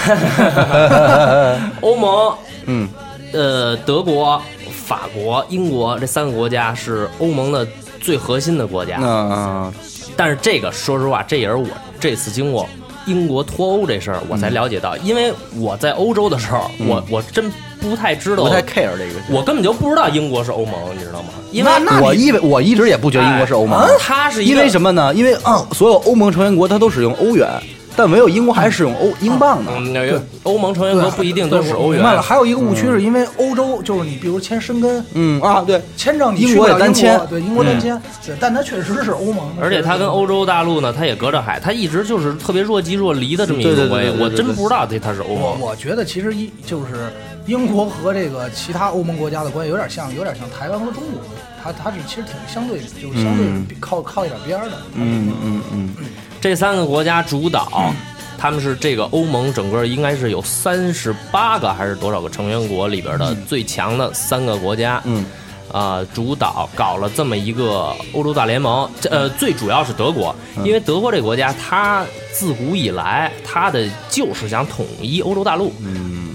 [1.82, 2.34] 欧盟，
[2.66, 2.88] 嗯，
[3.32, 4.40] 呃，德国、
[4.72, 7.66] 法国、英国这三个国家是欧盟的
[8.00, 8.98] 最核心的国家。
[9.00, 9.72] 嗯
[10.16, 11.66] 但是这个说实话，这也是我
[11.98, 12.68] 这次经过
[13.10, 19.20] 英国脱欧这事儿，我才了解到，因为我在欧洲的时候，我我真不太知道，不太 care 这个。
[19.28, 21.30] 我根本就不知道英国是欧盟，你知道吗？
[21.50, 25.12] 因为那我以为我一直也不觉得英国是欧盟，它是因为什么呢？
[25.14, 27.48] 因为啊，所有欧盟成员国它都使用欧元，
[27.96, 29.72] 但没有英国还使用欧英镑呢。
[29.76, 32.00] 嗯，欧盟成员国不一定都是欧元。
[32.00, 44.12] 明白了，还有一个误区是因为欧洲就是你，比如签申根嗯啊，对，签证，你英去不了英国也单签对英国单签，对，但它确实是欧盟，而且它跟欧洲大陆呢，它也隔着海，它一直就是特别若即若离的这么一个关系。
[44.18, 45.60] 我真不知道这它是欧我盟。
[45.60, 47.12] 我觉得其实一就是
[47.46, 51.20] 英国和这个其他欧盟国家的关系有点像，有点像台湾和中国，
[51.62, 54.76] 它它是其实挺相对，就是相对靠靠一点边儿的。
[54.94, 55.94] 嗯嗯嗯，
[56.40, 57.92] 这三个国家主导，
[58.38, 65.02] 他们是这个欧盟整个应该是有三十八个还是多少个成员国里边的最强的三个国家。
[65.04, 65.26] 嗯，
[65.70, 68.90] 啊、主导搞了这么一个欧洲大联盟。
[69.02, 70.34] 这呃，最主要是德国，
[70.64, 75.74] 因为德国这个国家，它自古以来，它的就是想统一欧洲大陆。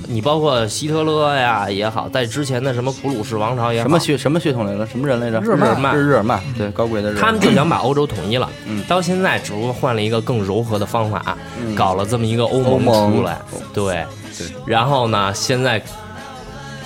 [0.08, 4.86] 嗯，你包括希特勒呀也好，在之前的什么普鲁士王朝也好，什么血什么血统来着？
[4.86, 5.40] 什么人来着？
[5.42, 7.18] 日耳曼日耳曼，对，高贵的日。
[7.20, 8.50] 他们就想把欧洲统一了。
[8.68, 13.38] 嗯到现在只不过换了一个更柔和的方法，嗯搞了这么一个欧盟欧盟出来。
[13.74, 14.06] 对，
[14.38, 15.82] 对然后呢，现在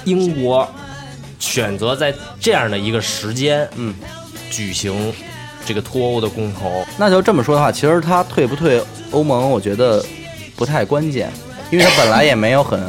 [0.05, 0.67] 英国
[1.39, 3.93] 选择在这样的一个时间，嗯，
[4.49, 5.13] 举行
[5.65, 6.85] 这个脱欧的公投。
[6.97, 10.03] 那就这么说的话，其实他退不退欧盟，我觉得
[10.55, 11.29] 不太关键，
[11.69, 12.79] 因为他本来也没有很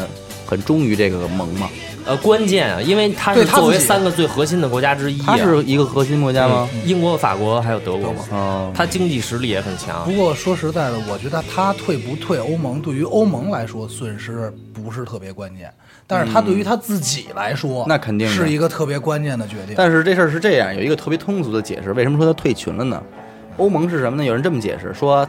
[0.51, 1.71] 很忠于这个盟嘛。
[2.07, 6.69] 呃，关键啊，因为它是他作为三个最核心的国家之一、啊，他是一个核心国家吗？
[6.73, 10.17] 嗯英国、法国还有德国嘛，哦，它经济实力也很强不。
[10.17, 15.73] 过说实在的，我觉得他退不退欧盟，对于欧盟来说损失不是特别关键，
[16.07, 19.75] 但是他对于他自己来说，那肯定是一个特别关键的决定。
[19.77, 23.01] 但是这事儿是这样，有一个特别通俗的解释，为什么说他退群了呢？
[23.59, 24.25] 欧盟是什么呢？
[24.25, 25.29] 有人这么解释说，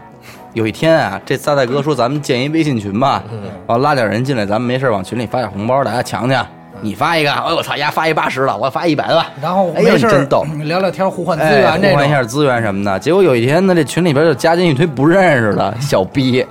[0.54, 3.24] 有一天啊，这仨大哥说咱们建一微信群吧，
[3.68, 6.45] 然后拉点人进来，咱们没事往群里发点红包，大家抢抢。
[6.84, 9.30] 你发一个，哎我操，丫发一八十了，我发一百的吧。
[9.39, 11.91] 然后没事你真逗，聊聊天，互换资哎，源。
[11.91, 12.97] 互换一下资源什么的。
[12.99, 16.43] 结果有一天呢，这群里边就加进一堆不认识的 小逼，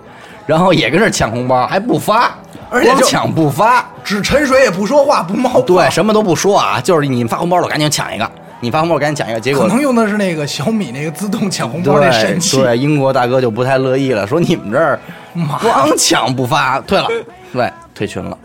[0.47, 2.31] 然后也跟这抢红包，还不发，
[2.71, 5.61] 而且光抢不发，只沉水也不说话，不冒泡。
[5.63, 8.31] 对，什么都不说啊，就是你发红包了，赶紧抢一个，
[8.61, 12.57] 你发红包赶紧抢一个，结果可能用的是那个小米那个自动抢红包那神器。
[12.61, 14.99] 对，英国大哥就不太乐意了，说你们这儿
[15.63, 17.09] 光抢不发，退了，
[17.53, 18.37] 对，退群了，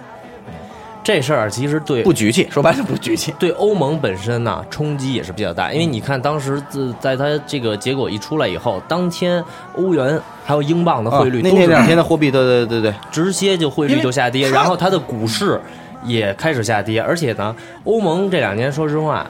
[1.03, 3.33] 这事儿其实对不局气，说白了不局气。
[3.37, 9.43] 对欧盟本身呢冲击也是比较大，因为你看当时自在它这个结果一出来以后，当天
[9.75, 15.59] 欧元还有英镑的汇率啊那那两天的货币，对对对对，直接就汇率就下跌，然后它的股市
[16.03, 19.25] 也开始下跌，而且呢，欧盟这两年说实话，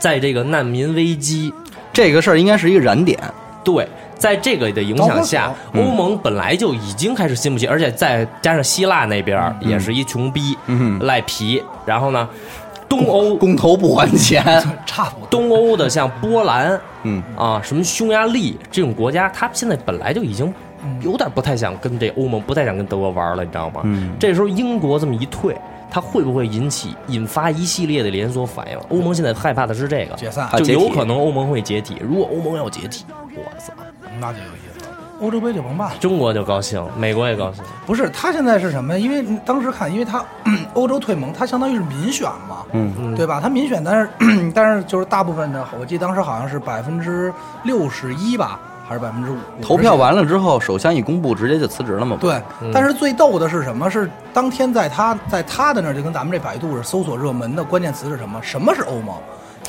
[0.00, 1.54] 在这个难民危机
[1.92, 3.16] 这个事儿应该是一个燃点。
[3.62, 3.86] 对，
[4.16, 5.84] 在这个的影响下，嗯。
[5.84, 12.26] 欧盟本来就已经开始心不起，而且再加上希腊那边也是一穷逼、嗯赖皮，然后呢，
[12.88, 14.42] 东欧公投不还钱，
[14.86, 15.28] 差不多。
[15.28, 20.52] 东欧的像波兰嗯，啊，什么匈牙利这种国家，他现在本来就已经
[21.02, 23.82] 有点不太想跟这欧盟，不太想跟德国玩了，你知道吗？
[23.84, 24.12] 嗯。
[24.18, 25.54] 这时候英国这么一退，
[25.90, 28.78] 它会不会引起引发一系列的连锁反应？
[28.88, 31.96] 欧盟现在害怕的是这个，解散就有可能欧盟会解体。
[32.00, 33.72] 如果欧盟要解体，我操，
[34.20, 34.96] 那就有意思了。
[35.20, 35.96] 欧洲杯就甭办了。
[36.00, 37.62] 中国就高兴，美国也高兴。
[37.84, 38.98] 不是，他现在是什么？
[38.98, 40.24] 因为当时看，因为他
[40.72, 43.38] 欧洲退盟，他相当于是民选嘛，嗯对吧？
[43.42, 44.08] 他民选，但是
[44.54, 47.30] 但是就是大部分的，我记得当时好像是百分之
[47.64, 48.58] 六十一吧，
[48.90, 49.36] 还是百分之五？
[49.62, 52.16] 投票完了之后，首相一公布，直接就辞职了嘛。
[52.16, 52.42] 不对，
[52.74, 53.88] 但是最逗的是什么？
[53.88, 58.42] 是当天在他在他的那儿，就跟咱们这百度是搜索热门的关键词是什么？
[58.42, 59.14] 什么是欧盟？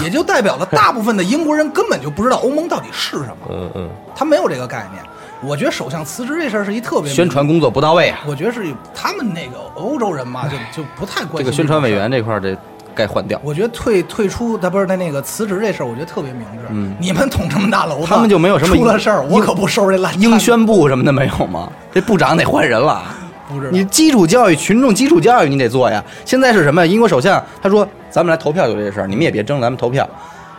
[0.01, 5.03] 也就代表了大部分的英国人根本就不知道欧盟到底是什么，嗯嗯，他没有这个概念。
[5.43, 8.21] 我觉得首相辞职这事儿是一特别宣传工作不到位啊。
[8.25, 11.91] 我觉得是他们那个欧洲人嘛，就就不太关心这个宣传委。
[11.91, 12.57] 员这块儿得
[12.95, 13.39] 该换掉。
[13.43, 16.65] 我觉得退退出，他不是他那个辞职这事儿，我觉得特别明智。
[16.69, 21.71] 嗯你们捅这么大娄子，他们就没有什么出了事儿，我可不收拾这烂摊子应宣布什么的没有吗？
[21.93, 22.93] 这部长得换人了。
[22.93, 23.15] 啊
[23.53, 26.01] 不是你基础教育、群众基础教育你得做呀。
[26.23, 26.87] 现在是什么？
[26.87, 30.07] 英国首相他说：“咱们来投票就这事儿，你们也别争，咱们投票。”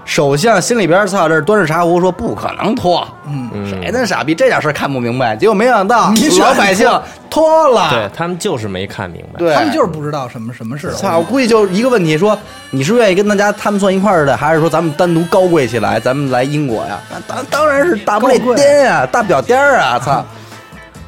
[0.04, 6.88] 首相心里边操这端着茶壶说不可能脱，嗯，谁那傻逼这点事儿看不明白，结果没想到 你老百姓
[7.30, 9.38] 脱了，对他们就是没看明白。
[9.38, 10.92] 对，他们就是不知道什么什么事。
[10.92, 12.36] 操，我估计就一个问题，说
[12.70, 16.98] 你是愿意跟大家他们算一块儿的，还是说咱们单独高贵起来，咱们来英国呀？
[17.10, 19.98] 那当当然是大不列颠呀，大不了颠儿啊！
[19.98, 20.24] 操，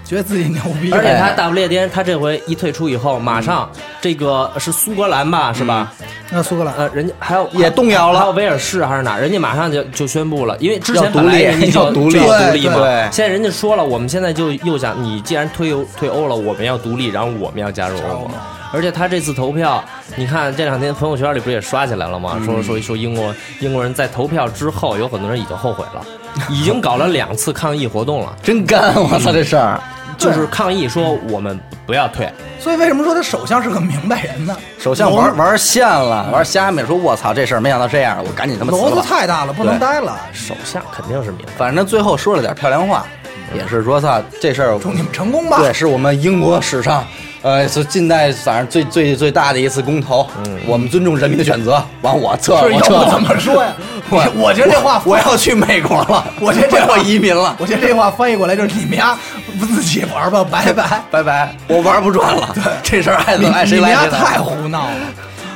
[0.04, 3.68] 觉得自己牛逼，而且他哎大不列颠，他这回一退出以后，马上
[4.00, 5.92] 这个是苏格兰吧，是吧？
[6.30, 6.74] 那苏格兰。
[6.74, 8.20] 呃，人家还有也动摇了。
[8.20, 9.20] 还有威尔士还是哪儿？
[9.20, 12.14] 人家马上就就宣布了，因为之前要独立本来人家就要独立。
[12.14, 18.30] 就独对立嘛，现在人家说了，我们现在就又想，你既然退欧退欧了，我们要独立，然后我们要加入欧盟。
[18.72, 19.82] 而且他这次投票，
[20.16, 22.40] 你看这两天朋友圈里不是也刷起来了吗？
[22.44, 26.04] 说说说英国英国人在投票之后，有很多人已经后悔了，
[26.50, 28.92] 已经搞了两次抗议活动了， 真干！
[28.96, 29.80] 我操，这事儿
[30.18, 32.30] 就是抗议说我们不要退。
[32.58, 34.56] 所以为什么说他首相是个明白人呢？
[34.78, 39.02] 首相玩玩线了，玩瞎美，说我操，这事儿没想到这样，我赶紧他妈辞娄子了。
[39.02, 40.18] 太大了，不能待了。
[40.32, 41.52] 首相肯定是明白。
[41.56, 43.06] 反正最后说了点漂亮话，
[43.54, 45.58] 也是说操这事儿祝你们成功吧。
[45.58, 47.04] 对，是我们英国史上，
[47.42, 50.26] 呃，是近代反正最最最大的一次公投。
[50.46, 51.82] 嗯，我们尊重人民的选择。
[52.00, 53.10] 完，我撤，我撤了。
[53.10, 53.72] 怎么说呀？
[54.10, 57.56] 我我觉得这话，我要去美国了，我觉得这话我要移民了。
[57.58, 61.02] 我觉得这话翻译过来就是你们家不自己玩吧，拜拜。
[61.10, 62.54] 拜拜，我玩不转了。
[62.82, 64.18] 这事儿爱怎么爱谁来谁来。
[64.18, 64.96] 太胡闹了。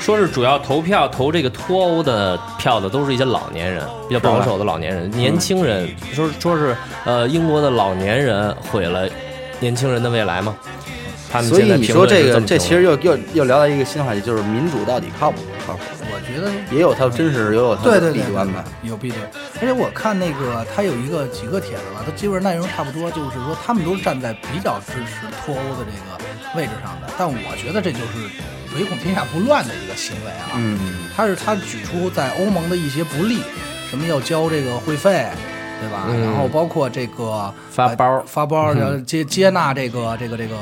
[0.01, 6.75] 说是主要投票投这个脱欧的票的都是一些老年人，比较保守的老年人，年轻人说说是
[7.05, 9.07] 呃英国的老年人毁了
[9.61, 10.55] 年轻人的未来吗？
[11.31, 15.83] 他们所以你说这个，这其实又又又聊到一个新话题，就是民主到底靠不靠谱？
[16.11, 18.65] 我觉得也有它真实，也有它的对对对弊端吧。
[18.83, 19.21] 有弊端。
[19.61, 27.09] 而且我看那个他有一个几个帖子吧，他基本上内容差不多，就是说他们都是站在比较支持脱欧的这个位置上的。
[27.19, 28.25] 但我觉得这就是
[28.75, 30.57] 唯恐天下不乱的一个行为啊。
[30.57, 30.79] 嗯，
[31.15, 33.41] 他是他举出在欧盟的一些不利，
[33.91, 35.27] 什么要交这个会费，
[35.81, 36.07] 对吧？
[36.09, 40.57] 嗯然后包括这个发包呃发包，嗯然后接接纳这个这个这个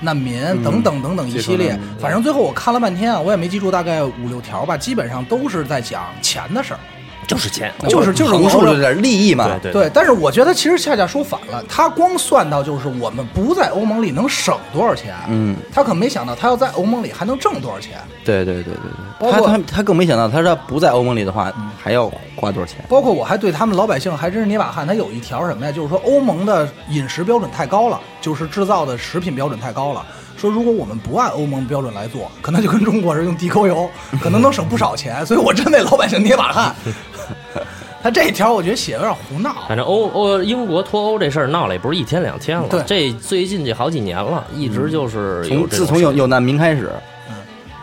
[0.00, 1.78] 难民等等等等一系列。
[1.98, 6.80] 反正最后我看了半天啊，我也没记住大概五六条吧，基本上都是在讲钱的事儿。
[7.30, 9.56] 就是钱，就是就是无数的点利益嘛。
[9.62, 17.98] 对对，但是我觉得其实恰恰说反了，他光算到就是我们不在欧盟里能省多少钱，嗯，他可没想到他要在欧盟里还能挣多少钱。
[18.24, 18.74] 对对对对
[19.20, 22.84] 对，他包括他他更没想到，他说不在欧盟里的话，还要花多少钱？
[22.88, 24.84] 包括我还对他们老百姓还真是捏把汗。
[24.84, 25.70] 他有一条什么呀？
[25.70, 30.04] 就是说欧盟的饮食标准太高了，就是制造的食品标准太高了。
[30.40, 33.90] 说如果我们不按欧盟标准来做，可能就跟中国人用地沟油，
[34.22, 35.24] 可能能省不少钱。
[35.26, 36.74] 所以我真为老百姓捏把汗。
[38.02, 39.54] 他这一条我觉得写的有点胡闹。
[39.68, 46.90] 反正欧欧英国脱欧这事儿闹了也不是一天两天了，对这最近这好几年了，一直就是自从有有难民开始，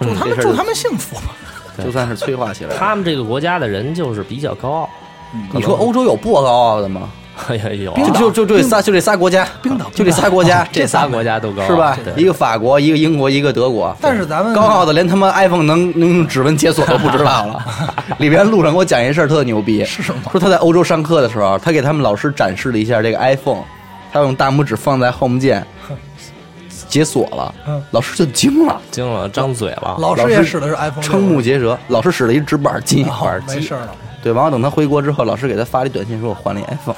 [0.01, 1.35] 祝他们祝他们幸福吧。
[1.85, 2.75] 就算是催化起来。
[2.75, 4.89] 他们这个国家的人就是比较高傲。
[5.53, 7.11] 你说欧洲有不高傲的吗？
[7.47, 11.97] 哎呀，有冰就就就这仨，就这仨国家，冰岛就 这仨国家，这仨国家都高，是吧？
[12.03, 12.21] 对？
[12.21, 13.95] 一个法国，一个英国，一个德国。
[14.01, 17.65] 但是咱们高傲的连他妈 iPhone 能能用指纹解锁都不知道了。
[18.19, 23.63] 里边路上给我讲一事儿特牛逼， 是吗说他在欧洲上课的时候，他给他们老师展示了一下这个 iPhone，
[24.11, 25.65] 他用大拇指放在 Home 键
[26.87, 27.53] 解锁了。
[27.67, 29.97] 嗯，老师就惊了，惊了，张嘴了。
[29.99, 31.77] 老师也使的是 iPhone，瞠目结舌。
[31.89, 33.95] 老师使了一直板机，哦没事儿了。
[34.23, 36.95] 对，完了等他回国之后，老师给他发了一短信，说我换了一 iPhone，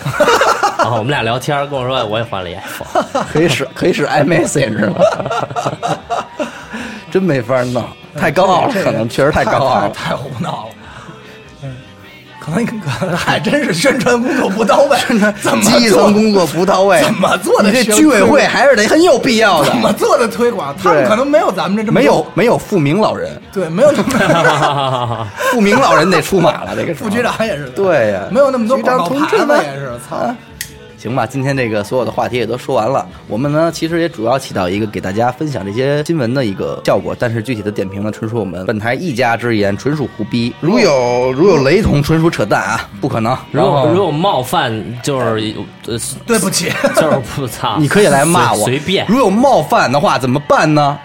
[0.77, 3.23] 然 后 我们俩聊天，跟我说我也换了一 iPhone。
[3.31, 5.05] 可以使可以使 iMessage 了，
[7.11, 7.83] 真没法弄，
[8.17, 9.89] 太高傲了，可能确实太高傲了。
[9.89, 10.69] 太太胡闹了。
[12.45, 14.97] 嗯，可能可能还真是宣传工作不到位，
[15.41, 19.77] 怎么基层工作不到位，怎么做的你这居委会还是得很有必要的怎。
[19.77, 20.75] 么做的推广？
[20.81, 30.35] 他们可能没有咱们这这么没有没有富明老人，对，没有那么 富明老人得出马了，这个副局长也是对呀，没有那么多局长广告同志子也是，操！
[30.99, 33.07] 行吧，今天这个所有的话题也都说完了。
[33.27, 40.53] 我们呢，其实也主要起到一个给大家分享这些新闻的一个效果，但是具体的点评呢，纯属我们本台一家之言，纯属胡逼。
[40.59, 43.33] 如有如有雷同，纯属扯淡啊，不可能。
[43.51, 45.55] 如然后果如有冒犯，就是
[45.87, 45.97] 呃，
[46.27, 49.05] 对不起，就是不操，你可以来骂我，随随便。
[49.07, 50.99] 如有冒犯的话，怎么办呢？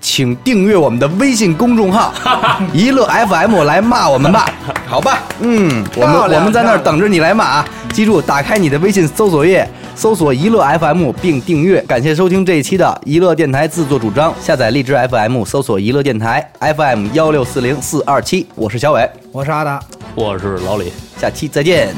[0.00, 2.12] 请订阅我们的微信公众号
[2.72, 4.48] “一乐 FM” 来骂我们吧，
[4.86, 5.22] 好吧？
[5.40, 7.68] 嗯，我们我们在那儿等着你来骂啊！
[7.92, 11.80] 记住，打开你的微信搜索页，搜索“一乐 FM” 并订阅。
[11.82, 19.80] 感谢收听这一期的一乐电台自作主张，下载荔枝 FM，搜索“一乐电台 FM 幺六四零四二七”，我是小伟，我是阿达。
[20.14, 20.92] 我是老李。
[21.18, 21.94] 下期再见。